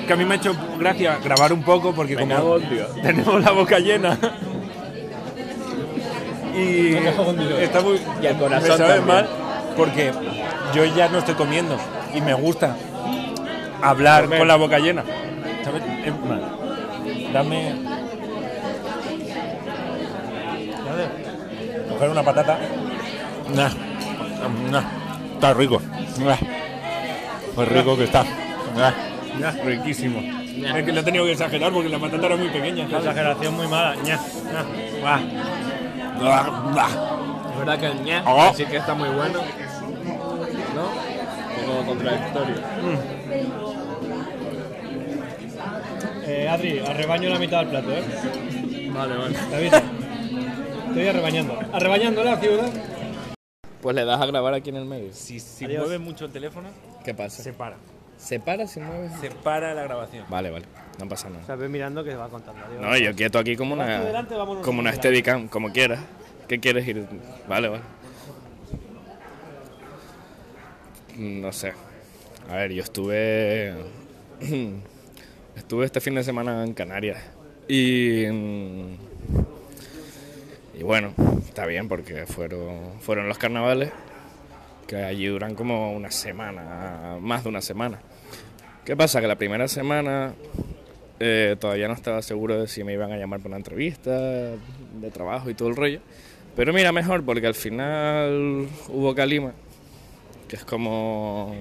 [0.07, 2.59] Que a mí me ha hecho gracia grabar un poco porque Me como cago
[3.03, 4.19] tenemos la boca llena
[6.57, 9.07] y está muy Y el corazón me sabe también.
[9.07, 9.29] mal
[9.77, 10.12] porque
[10.75, 11.77] yo ya no estoy comiendo
[12.14, 12.77] y me gusta
[13.83, 14.38] hablar Comer.
[14.38, 15.05] con la boca llena.
[16.29, 17.33] Mal.
[17.33, 17.75] Dame
[21.88, 22.59] coger una patata.
[23.55, 23.71] Nah,
[24.71, 24.83] nah,
[25.35, 25.81] está rico.
[26.19, 26.56] Nah.
[27.57, 28.23] Pues rico que está.
[28.77, 30.21] Nah, riquísimo.
[30.21, 32.85] Es que lo he tenido que exagerar porque la patata era muy pequeña.
[32.85, 33.97] Exageración muy mala.
[33.97, 34.19] Ña,
[34.53, 34.64] ña,
[35.01, 35.21] guau.
[36.21, 36.42] Blah,
[36.73, 36.88] blah.
[37.51, 38.53] Es verdad que el ñe, Oh.
[38.55, 39.40] sí que está muy bueno.
[40.75, 40.85] ¿No?
[41.59, 42.57] Un poco contradictorio.
[46.27, 48.03] Eh, Adri, arrebaño la mitad del plato, ¿eh?
[48.92, 49.35] Vale, vale.
[49.51, 49.77] ¿Te aviso?
[50.88, 51.59] Estoy arrebañando.
[51.73, 52.69] Arrebañando la ciudad.
[53.87, 55.12] Pues le das a grabar aquí en el medio.
[55.12, 55.83] Si, si Adiós.
[55.83, 56.70] mueve mucho el teléfono,
[57.05, 57.40] ¿Qué pasa?
[57.40, 57.77] se para.
[58.18, 59.12] ¿Se para si mueves?
[59.20, 60.25] Se para la grabación.
[60.29, 60.64] Vale, vale.
[60.99, 61.44] No pasa O nada.
[61.46, 62.64] sea, ves mirando que va contando.
[62.64, 62.81] Adiós.
[62.83, 66.01] No, yo quieto aquí como una, delante, como una Steadicam, como quieras.
[66.49, 67.07] ¿Qué quieres ir?
[67.49, 67.83] Vale, vale.
[71.16, 71.72] No sé.
[72.51, 73.72] A ver, yo estuve.
[75.55, 77.18] estuve este fin de semana en Canarias.
[77.68, 78.25] Y.
[80.78, 81.14] Y bueno,
[81.46, 83.90] está bien porque fueron, fueron los carnavales.
[84.86, 87.98] Que allí duran como una semana, más de una semana.
[88.84, 89.20] ¿Qué pasa?
[89.20, 90.34] Que la primera semana
[91.18, 95.10] eh, todavía no estaba seguro de si me iban a llamar para una entrevista de
[95.12, 96.00] trabajo y todo el rollo.
[96.54, 99.52] Pero mira, mejor porque al final hubo calima,
[100.46, 101.54] que es como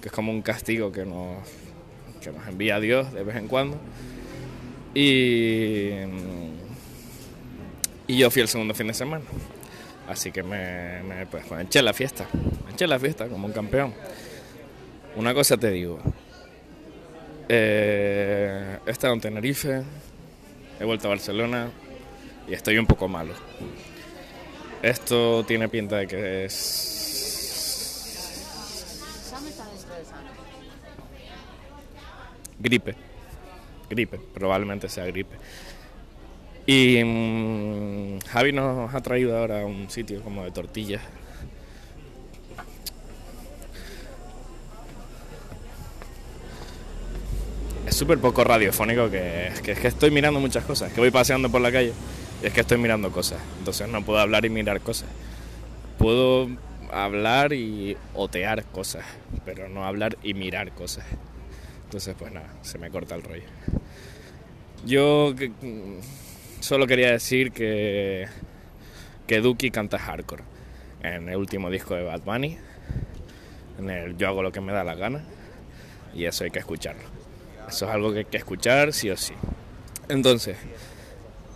[0.00, 1.36] que es como un castigo que nos,
[2.22, 3.76] que nos envía Dios de vez en cuando.
[4.94, 5.90] Y,
[8.12, 9.24] y yo fui el segundo fin de semana.
[10.06, 12.28] Así que me, pues, eché la fiesta.
[12.66, 13.94] Me eché la fiesta como un campeón.
[15.16, 15.98] Una cosa te digo.
[17.48, 19.82] Eh, he estado en Tenerife,
[20.78, 21.70] he vuelto a Barcelona
[22.46, 23.32] y estoy un poco malo.
[24.82, 26.88] Esto tiene pinta de que es...
[32.58, 32.94] Gripe.
[33.88, 35.36] Gripe, probablemente sea gripe.
[36.66, 41.02] Y mm, Javi nos ha traído ahora a un sitio como de tortillas.
[47.86, 51.60] Es súper poco radiofónico que, es que estoy mirando muchas cosas, que voy paseando por
[51.60, 51.92] la calle
[52.42, 53.40] y es que estoy mirando cosas.
[53.58, 55.08] Entonces no puedo hablar y mirar cosas.
[55.98, 56.48] Puedo
[56.92, 59.04] hablar y otear cosas,
[59.44, 61.04] pero no hablar y mirar cosas.
[61.84, 63.42] Entonces pues nada, se me corta el rollo.
[64.86, 65.50] Yo que-
[66.62, 68.28] solo quería decir que,
[69.26, 70.44] que Duki canta hardcore
[71.02, 72.56] en el último disco de Bad Bunny.
[73.78, 75.24] En el Yo hago lo que me da la gana.
[76.14, 77.02] Y eso hay que escucharlo.
[77.68, 79.34] Eso es algo que hay que escuchar sí o sí.
[80.08, 80.56] Entonces,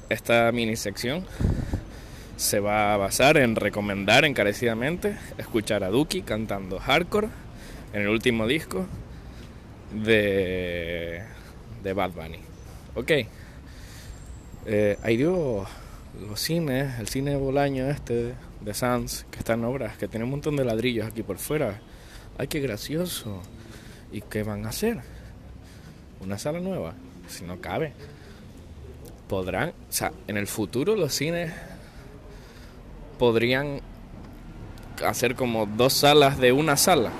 [0.08, 1.24] esta mini sección
[2.36, 7.28] se va a basar en recomendar encarecidamente escuchar a Duki cantando hardcore
[7.92, 8.86] en el último disco
[9.92, 11.22] de,
[11.82, 12.40] de Bad Bunny.
[12.94, 13.12] Ok.
[14.68, 15.68] Eh, ay Dios,
[16.28, 20.32] los cines, el cine Bolaño este de Sans, que está en obras, que tiene un
[20.32, 21.80] montón de ladrillos aquí por fuera.
[22.36, 23.42] Ay, qué gracioso.
[24.10, 24.98] ¿Y qué van a hacer?
[26.20, 26.94] ¿Una sala nueva?
[27.28, 27.92] Si no cabe.
[29.28, 31.52] Podrán, o sea, en el futuro los cines
[33.20, 33.80] podrían
[35.04, 37.12] hacer como dos salas de una sala.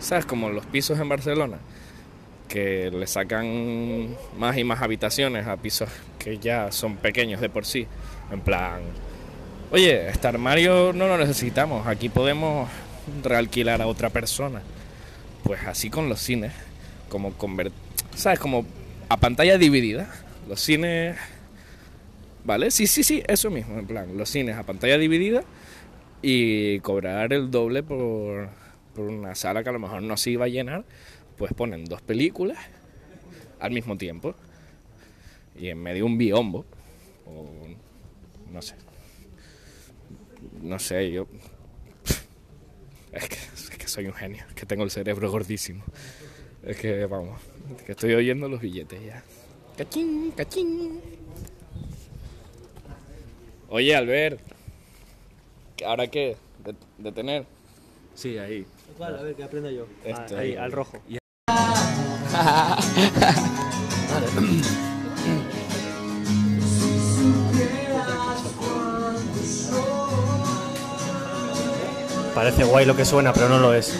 [0.00, 0.24] ¿Sabes?
[0.24, 1.58] Como los pisos en Barcelona
[2.48, 7.64] que le sacan más y más habitaciones a pisos que ya son pequeños de por
[7.64, 7.86] sí.
[8.30, 8.80] En plan,
[9.70, 12.68] oye, este armario no lo necesitamos, aquí podemos
[13.22, 14.62] realquilar a otra persona.
[15.42, 16.52] Pues así con los cines,
[17.08, 17.72] como convert
[18.16, 18.38] ¿sabes?
[18.38, 18.66] Como
[19.08, 20.08] a pantalla dividida.
[20.48, 21.16] Los cines,
[22.44, 22.70] ¿vale?
[22.70, 25.42] Sí, sí, sí, eso mismo, en plan, los cines a pantalla dividida
[26.22, 28.48] y cobrar el doble por,
[28.94, 30.84] por una sala que a lo mejor no se iba a llenar
[31.36, 32.58] pues ponen dos películas
[33.60, 34.34] al mismo tiempo.
[35.58, 36.64] y me dio un biombo.
[37.26, 37.48] O
[38.52, 38.74] no sé.
[40.62, 41.26] No sé, yo.
[43.12, 45.82] Es que, es que soy un genio, es que tengo el cerebro gordísimo.
[46.62, 47.40] Es que, vamos,
[47.86, 49.22] que estoy oyendo los billetes ya.
[49.78, 51.00] Cachín, cachín.
[53.70, 54.40] Oye, Albert.
[55.86, 56.36] ¿Ahora qué?
[56.62, 57.46] ¿De- ¿Detener?
[58.14, 58.66] Sí, ahí.
[58.98, 59.18] ¿Cuál?
[59.18, 59.86] A ver, que aprenda yo.
[60.04, 60.34] Este.
[60.34, 61.00] Ah, ahí, al rojo.
[72.34, 73.94] Parece guay lo que suena, pero no lo es.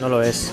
[0.00, 0.52] No lo es.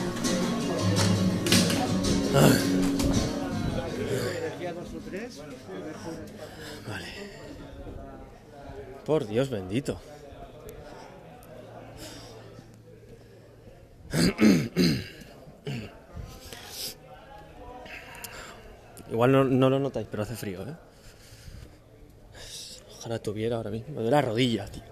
[6.88, 7.08] Vale.
[9.06, 10.00] Por Dios bendito.
[19.12, 20.74] Igual no, no lo notáis, pero hace frío, ¿eh?
[22.97, 23.89] Ojalá tuviera ahora mismo.
[23.89, 24.84] Me duele la rodilla, tío.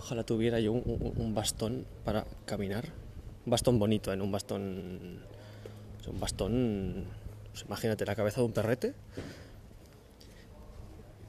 [0.00, 2.86] Ojalá tuviera yo un, bastón para caminar.
[3.46, 4.20] Un bastón bonito, ¿eh?
[4.20, 5.20] Un bastón.
[6.06, 7.04] Un bastón.
[7.52, 8.94] pues imagínate la cabeza de un perrete.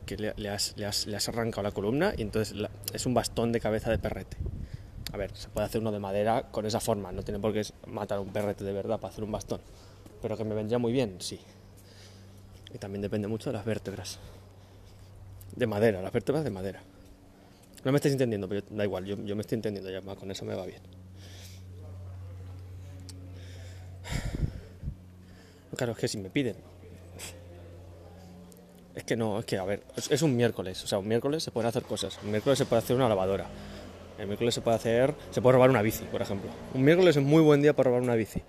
[0.06, 2.56] Que le, has, le has- le has arrancado la columna y entonces
[2.94, 4.38] es un bastón de cabeza de perrete.
[5.14, 7.64] A ver, se puede hacer uno de madera con esa forma, no tiene por qué
[7.88, 9.62] matar un perrete de verdad para hacer un bastón.
[10.26, 11.40] Pero que me vendría muy bien, sí.
[12.74, 14.18] Y también depende mucho de las vértebras.
[15.56, 16.82] De madera, las vértebras de madera.
[17.84, 20.44] No me estáis entendiendo, pero da igual, yo, yo me estoy entendiendo ya, con eso
[20.44, 20.82] me va bien.
[25.78, 26.56] Claro, es que si me piden.
[28.96, 31.44] Es que no, es que, a ver, es, es un miércoles, o sea, un miércoles
[31.44, 32.18] se pueden hacer cosas.
[32.24, 33.46] Un miércoles se puede hacer una lavadora.
[34.18, 36.50] El miércoles se puede hacer, se puede robar una bici, por ejemplo.
[36.74, 38.42] Un miércoles es muy buen día para robar una bici.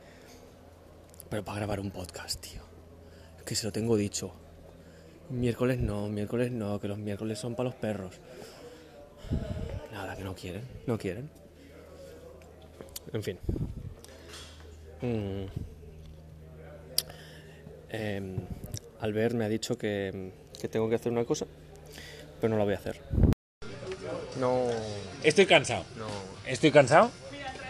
[1.30, 2.62] Pero para grabar un podcast, tío.
[3.38, 4.32] Es que se lo tengo dicho.
[5.30, 8.14] Miércoles no, miércoles no, que los miércoles son para los perros.
[9.92, 11.28] Nada, que no quieren, no quieren.
[13.12, 13.38] En fin.
[15.02, 15.46] Mm.
[17.88, 18.36] Em,
[19.00, 21.46] Albert me ha dicho que, que tengo que hacer una cosa,
[22.40, 23.00] pero no la voy a hacer.
[24.38, 24.66] No,
[25.22, 25.84] Estoy cansado.
[25.96, 26.06] no.
[26.46, 27.10] Estoy cansado.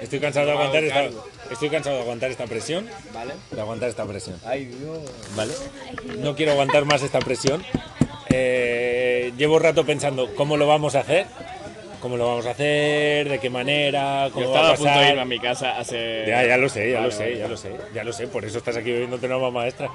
[0.01, 1.09] Estoy cansado de aguantar esta,
[1.51, 2.87] estoy cansado de aguantar esta presión.
[3.13, 3.35] ¿Vale?
[3.51, 4.39] De aguantar esta presión.
[4.45, 4.99] Ay, Dios.
[5.35, 5.53] ¿Vale?
[6.19, 7.65] No quiero aguantar más esta presión.
[8.31, 11.27] Eh, llevo rato pensando cómo lo vamos a hacer.
[12.01, 14.91] Cómo lo vamos a hacer, de qué manera, Yo cómo estaba va a a punto
[14.91, 15.11] de pasar.
[15.11, 16.25] irme a mi casa hace.
[16.27, 17.39] Ya, ya lo sé, ya Vale, lo sé, vale.
[17.39, 18.27] ya lo sé, ya lo sé.
[18.29, 19.91] Por eso estás aquí bebiéndote una mamá extra.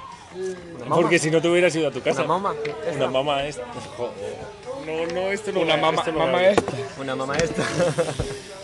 [0.88, 2.24] Porque si no te hubieras ido a tu casa.
[2.24, 2.54] ¿Una mamá?
[2.96, 3.64] Una mamá extra.
[3.96, 4.36] Joder.
[4.84, 6.72] No, no, esto no Una mamá, va mamá esta.
[7.00, 7.62] Una mamá esta.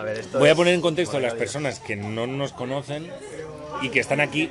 [0.00, 3.10] a ver, esto Voy a poner en contexto a las personas que no nos conocen
[3.82, 4.50] y que están aquí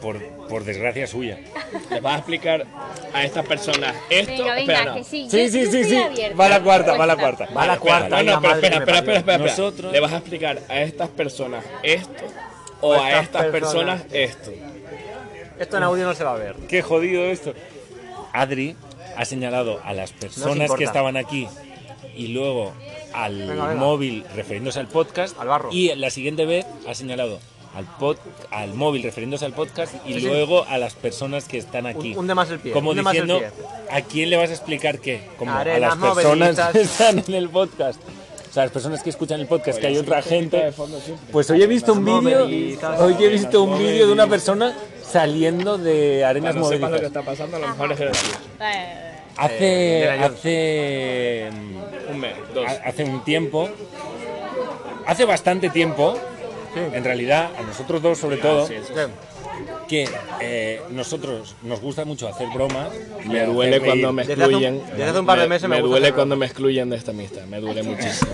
[0.00, 1.38] por, por desgracia suya.
[1.90, 2.66] Les vas a explicar
[3.12, 4.32] a estas personas esto.
[4.32, 4.96] Venga, espera, venga, no.
[4.96, 5.28] que sí.
[5.30, 6.02] Sí, sí, sí.
[6.38, 7.48] Va la cuarta, va la cuarta.
[7.56, 8.22] Va la cuarta.
[8.22, 9.38] No, no, pero espera, espera, espera.
[9.38, 12.24] Nosotros- Le vas a explicar a estas personas esto
[12.80, 14.30] o O a estas estas personas, personas.
[14.30, 14.52] esto.
[15.58, 16.56] Esto en audio no se va a ver.
[16.68, 17.54] Qué jodido esto.
[18.32, 18.74] Adri
[19.16, 21.46] ha señalado a las personas que estaban aquí
[22.16, 22.72] y luego
[23.14, 23.74] al Venga, venga.
[23.74, 25.38] móvil refiriéndose al podcast.
[25.40, 25.68] Al barro.
[25.72, 27.38] Y la siguiente vez ha señalado
[27.74, 28.16] al, pod,
[28.50, 30.26] al móvil refiriéndose al podcast y Sí, sí.
[30.26, 32.12] luego a las personas que están aquí.
[32.12, 33.48] Un- hunde más el pie, Como diciendo, pie.
[33.90, 35.22] ¿a quién le vas a explicar qué?
[35.38, 38.00] Como a las personas que están en el podcast.
[38.50, 40.72] O sea, las personas que escuchan el podcast, que hay otra gente.
[41.32, 45.78] Pues hoy he visto un vídeo, hoy he visto un vídeo de una persona saliendo
[45.78, 48.38] de arenas Cuando sepas lo que está pasando, a lo mejor es gracioso.
[48.60, 48.98] Eh,
[49.38, 50.30] Hace, Jones.
[50.38, 51.50] hace,
[52.12, 52.66] Un mes, dos.
[52.66, 53.68] ha- hace un tiempo,
[55.06, 56.18] hace bastante tiempo,
[56.74, 58.94] en realidad, a nosotros dos sobre todo, Sí, sí.
[59.88, 60.08] que
[60.40, 62.88] eh, nosotros nos gusta mucho hacer bromas.
[63.24, 64.86] y Me duele cuando me Desde hace un- excluyen.
[64.90, 67.42] desde hace un par de meses me duele cuando me excluyen de esta amistad.
[67.46, 68.30] Me duele muchísimo.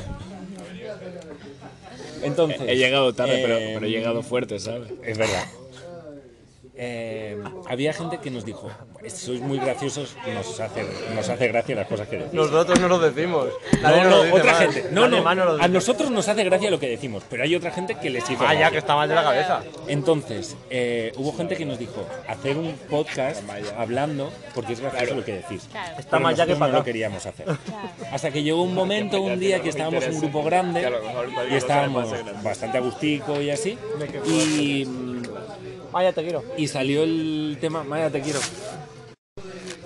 [2.23, 4.91] Entonces, He llegado tarde, pero, pero he llegado fuerte, ¿sabes?
[5.05, 5.45] Es verdad.
[6.81, 7.37] Eh,
[7.69, 8.71] había gente que nos dijo,
[9.09, 12.33] sois muy graciosos, nos hace, nos hace gracia las cosas que decís.
[12.33, 13.49] Nosotros no lo decimos.
[13.73, 14.61] No, Nadie no, lo otra más.
[14.61, 14.85] gente.
[14.93, 15.45] No, Nadie no.
[15.57, 18.31] lo A nosotros nos hace gracia lo que decimos, pero hay otra gente que les
[18.31, 19.63] hizo Ah, ya que está mal de la cabeza.
[19.89, 23.43] Entonces, eh, hubo gente que nos dijo hacer un podcast
[23.77, 25.67] hablando porque es gracioso lo que decís.
[25.73, 25.97] Claro.
[25.99, 27.47] Está más ya que para no lo queríamos hacer.
[28.13, 30.89] Hasta que llegó un momento, un día que estábamos en un grupo grande
[31.51, 32.09] y estábamos
[32.45, 33.77] bastante agustico y así.
[34.27, 34.87] Y,
[35.93, 36.45] Vaya, te quiero.
[36.57, 38.41] y salió el tema, Maya, te quiero.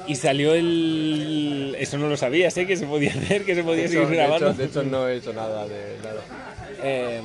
[0.07, 1.77] Y salió el...
[1.79, 4.51] Eso no lo sabía, sé que se podía hacer, que se podía seguir grabando.
[4.63, 6.21] hecho, no he hecho nada de nada.
[6.83, 7.21] Eh,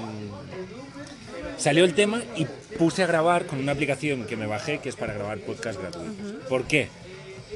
[1.57, 2.45] Salió el tema y
[2.77, 6.33] puse a grabar con una aplicación que me bajé que es para grabar podcast gratuitos.
[6.47, 6.87] ¿Por qué?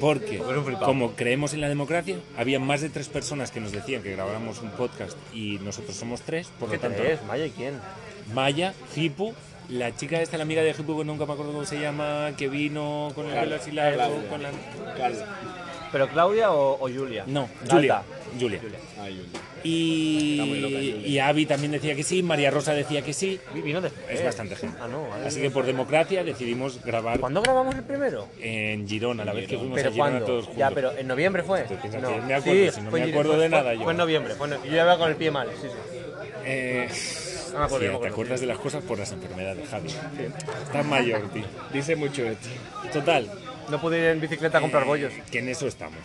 [0.00, 0.38] Porque,
[0.84, 4.60] como creemos en la democracia, había más de tres personas que nos decían que grabáramos
[4.60, 7.74] un podcast y nosotros somos tres, por lo tanto, Maya y quién?
[8.34, 9.34] Maya, Hipu,
[9.72, 12.48] la chica esta, la amiga de Hipu, que nunca me acuerdo cómo se llama, que
[12.48, 14.50] vino con el pelo así largo, con la...
[15.90, 17.24] ¿Pero Claudia o, o Julia?
[17.26, 17.98] No, Julia.
[17.98, 18.06] alta.
[18.40, 18.60] Julia.
[19.62, 20.96] Y, loca, Julia.
[21.06, 23.38] y Avi también decía que sí, María Rosa decía que sí.
[23.54, 24.06] Vi- Vino después.
[24.08, 24.78] Es bastante gente.
[24.80, 25.06] Ah, no.
[25.08, 25.26] vale.
[25.26, 28.26] Así que por democracia decidimos grabar ¿Cuándo grabamos el primero?
[28.40, 30.26] en Girona, la vez que fuimos a ¿Pero Girona cuándo?
[30.26, 30.58] todos juntos.
[30.58, 31.66] Ya, pero en noviembre fue.
[32.00, 32.10] No.
[32.26, 33.82] me acuerdo, si no fue me en- acuerdo de nada fue- yo.
[33.84, 34.34] Fue en noviembre.
[34.34, 35.98] Fue en- yo ya iba con el pie mal, sí, sí.
[36.44, 36.88] Eh,
[37.52, 39.88] No me acuerdo, sí, te acuerdas de las cosas por las enfermedades, Javi.
[40.64, 41.44] Estás mayor, tío.
[41.72, 42.48] Dice mucho de ti.
[42.92, 43.30] Total,
[43.70, 45.12] No pude ir en bicicleta a comprar eh, bollos.
[45.30, 45.98] Que en eso estamos.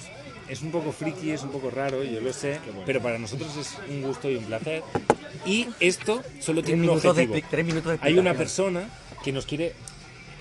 [0.47, 3.77] Es un poco friki, es un poco raro, yo lo sé, pero para nosotros es
[3.89, 4.81] un gusto y un placer.
[5.45, 7.35] Y esto solo tiene un objetivo.
[7.49, 8.87] tres minutos de Hay una persona
[9.23, 9.73] que nos quiere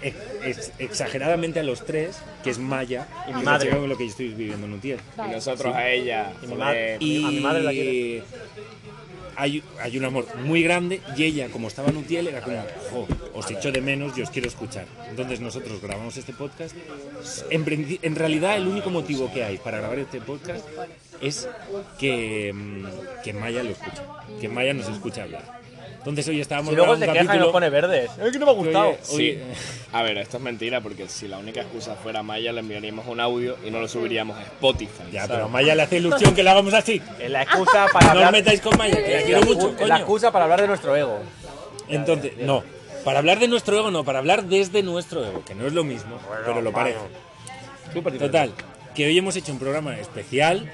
[0.03, 3.71] ex- ex- exageradamente a los tres, que es Maya, y mi madre.
[3.71, 5.01] con lo que yo estoy viviendo en Utiel.
[5.27, 6.33] Y nosotros a ella.
[6.43, 8.23] Y mi madre- Y A mi madre la quiere.
[9.37, 13.07] Hay, hay un amor muy grande y ella, como estaba en Utiel, era como, jo,
[13.35, 14.87] os echo de menos y os quiero escuchar.
[15.11, 16.75] Entonces nosotros grabamos este podcast.
[17.51, 20.67] En, realidad el único motivo que hay para grabar este podcast
[21.21, 21.49] es
[21.99, 22.85] que, mm,
[23.23, 24.05] que Maya lo escucha,
[24.41, 25.66] que Maya nos escucha hablar.
[26.07, 28.09] Entonces hoy estábamos Y luego se queja y nos pone verdes.
[28.23, 28.97] Es que no me ha gustado.
[29.03, 29.39] Sí.
[29.93, 33.19] A ver, esto es mentira porque si la única excusa fuera Maya, le enviaríamos un
[33.19, 35.03] audio y no lo subiríamos a Spotify.
[35.11, 35.35] Ya, ¿sabes?
[35.35, 37.03] pero a Maya le hace ilusión que lo hagamos así.
[37.19, 39.87] Es la excusa para No os metáis con Maya, que la quiero la mucho, coño.
[39.89, 41.19] La excusa para hablar de nuestro ego.
[41.89, 42.63] Entonces, no.
[43.05, 44.05] Para hablar de nuestro ego, no.
[44.05, 46.99] Para hablar desde nuestro ego, que no es lo mismo, pero lo parece.
[48.19, 48.53] Total,
[48.95, 50.71] que hoy hemos hecho un programa especial,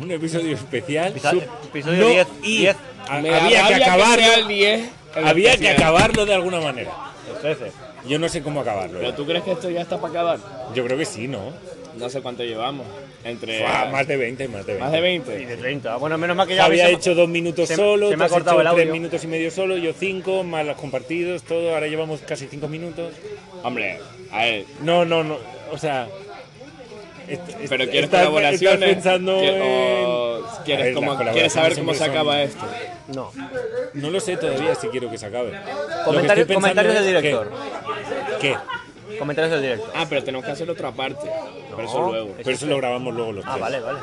[0.00, 1.08] un episodio especial.
[1.12, 2.76] Episodio- sub- episodio no, 10, y 10.
[3.08, 4.46] A- había que acabarlo.
[4.48, 4.80] 10
[5.16, 6.90] el había que acabarlo de alguna manera.
[7.34, 7.72] El 13.
[8.08, 8.98] Yo no sé cómo acabarlo.
[9.00, 10.38] ¿Pero tú crees que esto ya está para acabar?
[10.74, 11.52] Yo creo que sí, ¿no?
[11.98, 12.86] No sé cuánto llevamos.
[13.24, 13.60] Entre.
[13.60, 14.82] Fua, más de 20, más de 20.
[14.84, 15.46] más de Y 20.
[15.46, 15.96] de 30.
[15.96, 18.26] Bueno, menos mal que ya Había habéis- hecho dos minutos se- solo, se me ha
[18.26, 18.92] has cortado hecho el tres audio.
[18.92, 21.74] minutos y medio solo, yo cinco, más los compartidos, todo.
[21.74, 23.14] Ahora llevamos casi cinco minutos.
[23.64, 23.98] Hombre,
[24.30, 24.64] a ver.
[24.82, 25.38] No, no, no.
[25.72, 26.06] O sea.
[27.26, 28.82] Pero quieres estás- colaboraciones.
[28.88, 31.14] estás pensando ¿Qui- en- o A quieres, cómo-
[31.50, 32.66] saber cómo se acaba son- esto?
[33.08, 33.32] No.
[33.94, 35.52] No lo sé todavía si quiero que se acabe.
[35.52, 37.52] Lo que Comentarios, del director.
[38.40, 38.56] ¿Qué?
[39.18, 39.90] Comentarios del director.
[39.94, 41.26] Ah, pero tenemos que hacer otra parte.
[41.74, 42.34] Pero eso luego.
[42.36, 43.60] Pero eso lo grabamos luego los Ah, tres.
[43.62, 43.98] vale, vale.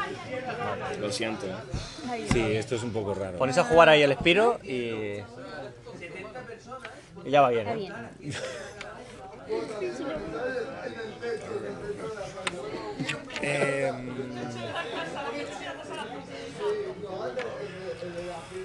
[1.00, 1.46] Lo siento.
[1.46, 2.28] ¿eh?
[2.32, 3.38] Sí, esto es un poco raro.
[3.38, 5.20] Ponéis a jugar ahí el Espiro y.
[7.26, 7.68] Y ya va bien.
[7.68, 8.83] Está
[13.42, 13.92] ¿eh?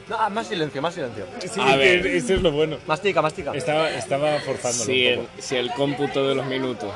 [0.08, 1.26] No, ah, más silencio, más silencio.
[1.40, 2.06] Sí, A ver.
[2.06, 2.78] eso es lo bueno.
[2.86, 3.52] Mastica, mastica.
[3.54, 5.30] Estaba, estaba forzándolo Si un el, poco.
[5.38, 6.90] si el cómputo de los minutos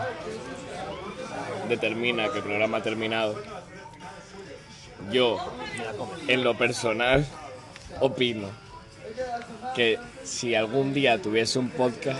[1.69, 3.35] determina que el programa ha terminado,
[5.11, 5.39] yo,
[6.29, 7.27] en lo personal,
[8.01, 8.49] opino
[9.75, 12.19] que si algún día tuviese un podcast,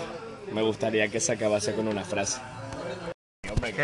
[0.53, 2.39] me gustaría que se acabase con una frase.
[3.63, 3.83] Que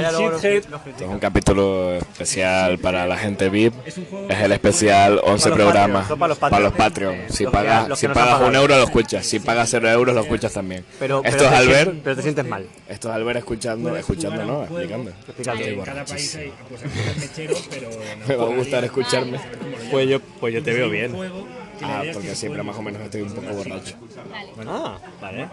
[0.00, 0.56] Este
[1.04, 3.74] es un capítulo especial para la gente VIP.
[3.86, 6.74] Es el especial 11 los programas para los Patreons.
[6.76, 7.16] Patreon.
[7.28, 9.26] Si pagas, si pagas un euro lo escuchas.
[9.26, 10.84] Si pagas 0 euros lo escuchas también.
[10.98, 11.82] Pero, Esto es te Albert.
[11.82, 12.66] sientes- pero te sientes mal.
[12.88, 14.62] Esto es Albert escuchando, escuchando, ¿no?
[14.62, 15.12] Explicando.
[16.06, 16.38] Pues,
[18.28, 19.38] Me va a gustar escucharme.
[19.90, 21.12] Pues yo, pues yo te veo bien.
[21.82, 23.96] Ah, porque siempre más o menos estoy un poco borracho.
[24.66, 25.48] Ah, vale.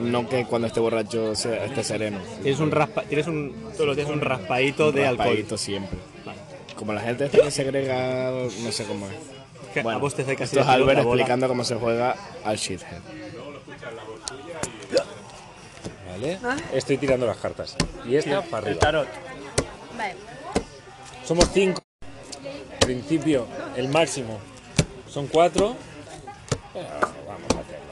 [0.00, 2.18] No que cuando esté borracho sea- esté sereno.
[2.42, 5.26] Tienes un raspa, tienes un todos los días un raspadito de alcohol.
[5.28, 5.98] Raspadito siempre.
[6.76, 9.14] Como la gente está segrega, no sé cómo es.
[9.72, 12.56] Que Bueno, a vos te hace casi esto es Albert explicando cómo se juega al
[12.56, 13.00] shithead.
[16.10, 16.38] ¿Vale?
[16.72, 17.76] Estoy tirando las cartas.
[18.06, 19.08] Y esta para El tarot.
[19.98, 20.14] Vale.
[21.24, 21.80] Somos cinco.
[22.72, 24.38] En principio, el máximo
[25.14, 25.76] son cuatro.
[26.72, 26.88] Pero
[27.28, 27.84] vamos a hacerlo.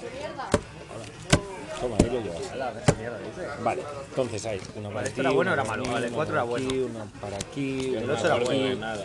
[1.80, 3.62] Toma, ahí lo llevas.
[3.62, 5.84] Vale, entonces hay una para ti, era bueno era malo?
[5.84, 6.86] Vale, cuatro era bueno.
[6.86, 8.48] Una para aquí, El ocho era bueno.
[8.48, 9.04] ti,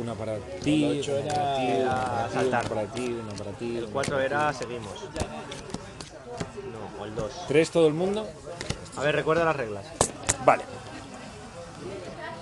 [0.00, 2.68] una para ti, ti, una para ti, una saltar.
[2.68, 3.76] para ti, una para ti.
[3.76, 4.94] El 4 era seguimos.
[6.72, 7.32] No, o el 2.
[7.48, 8.26] ¿Tres todo el mundo?
[8.96, 9.84] A ver, recuerda las reglas.
[10.46, 10.64] Vale.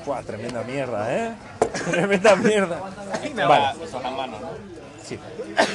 [0.05, 1.35] Fua, tremenda mierda, ¿eh?
[1.91, 2.81] tremenda mierda.
[3.35, 3.74] Vale.
[5.07, 5.18] Sí.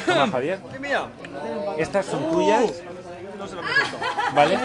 [0.05, 0.59] Toma, Javier.
[1.77, 2.63] Estas son tuyas.
[3.37, 3.97] no se lo presento.
[4.35, 4.59] ¿Vale?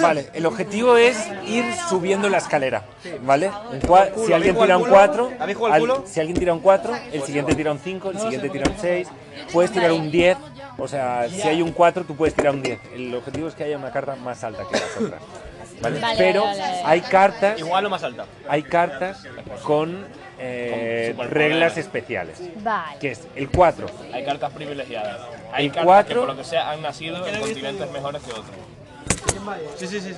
[0.00, 2.82] Vale, el objetivo es ir subiendo la escalera,
[3.22, 3.50] ¿vale?
[3.86, 5.36] Cua- si alguien ¿Habéis tira un jugado al 4, culo?
[5.42, 6.04] ¿Habéis jugado al culo?
[6.06, 9.08] si alguien tira un 4, el siguiente tira un 5, el siguiente tira un 6,
[9.52, 10.38] puedes tirar un 10,
[10.78, 12.80] o sea, si hay un 4 tú puedes tirar un 10.
[12.94, 15.20] El objetivo es que haya una carta más alta que las otras.
[15.82, 16.00] ¿vale?
[16.00, 16.82] Vale, Pero vale, vale.
[16.84, 18.24] hay cartas, Igual o más alta.
[18.48, 19.22] hay cartas
[19.62, 20.06] con
[20.42, 22.98] eh, reglas especiales, Vale.
[22.98, 23.86] que es el 4.
[24.12, 25.20] Hay cartas privilegiadas.
[25.52, 28.30] Hay El cartas cuatro- que por lo que sea han nacido en continentes mejores que
[28.30, 28.46] otros.
[29.76, 30.14] Sí, sí, sí.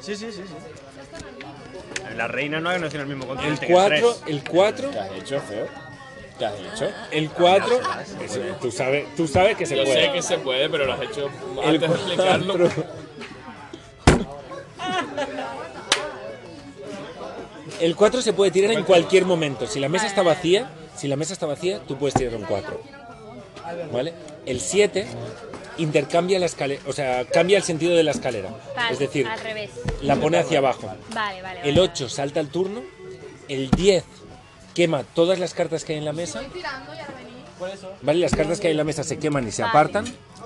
[0.00, 0.32] Sí, sí, sí.
[0.32, 2.14] sí, sí.
[2.16, 3.66] La reina no ha nacido en el mismo El continente.
[3.66, 4.34] que 4, tres.
[4.34, 5.66] el 4, ¿Qué has hecho, feo?
[6.38, 6.90] ¿Qué has hecho?
[7.10, 7.80] el 4,
[8.60, 10.06] tú sabes, tú sabes que se Yo puede.
[10.06, 11.28] sé que se puede, pero lo has hecho
[11.62, 12.54] El antes de explicarlo.
[17.80, 19.66] El 4 se puede tirar en cualquier momento.
[19.66, 22.80] Si la mesa está vacía, si la mesa está vacía, tú puedes tirar un 4.
[23.92, 24.14] ¿Vale?
[24.46, 25.06] El 7
[25.78, 28.50] intercambia la escalera, o sea, cambia el sentido de la escalera.
[28.74, 29.70] Vale, Es decir, al revés.
[30.02, 30.92] la pone hacia abajo.
[31.14, 31.60] Vale, vale.
[31.62, 31.80] El vale.
[31.92, 32.82] 8 salta al turno.
[33.48, 34.04] El 10
[34.74, 36.42] quema todas las cartas que hay en la mesa.
[38.02, 38.20] ¿Vale?
[38.20, 40.04] Las cartas que hay en la mesa se queman y se apartan.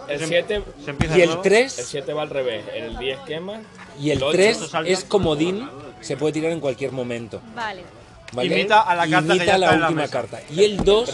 [0.09, 1.43] El 7 Se empieza Y el nuevo.
[1.43, 2.65] 3 el 7 va al revés.
[2.75, 3.61] El 10 quema.
[4.01, 4.91] Y el El ocho 3 salta.
[4.91, 5.69] es comodín,
[6.03, 7.41] se puede tirar en cualquier momento.
[7.55, 7.83] Vale.
[8.33, 8.47] ¿vale?
[8.49, 10.13] Imita a la carta que Imita ya la está en la última mesa.
[10.13, 10.41] carta.
[10.51, 11.11] Y el 2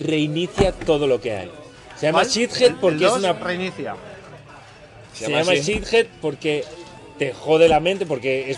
[0.00, 1.50] reinicia todo lo que hay.
[1.96, 2.30] Se llama ¿Cuál?
[2.30, 3.32] Shithead El porque es dos una.
[3.34, 3.94] reinicia.
[5.14, 5.72] Se llama llama así.
[5.74, 6.64] Shithead porque
[7.18, 8.48] te jode la mente, porque es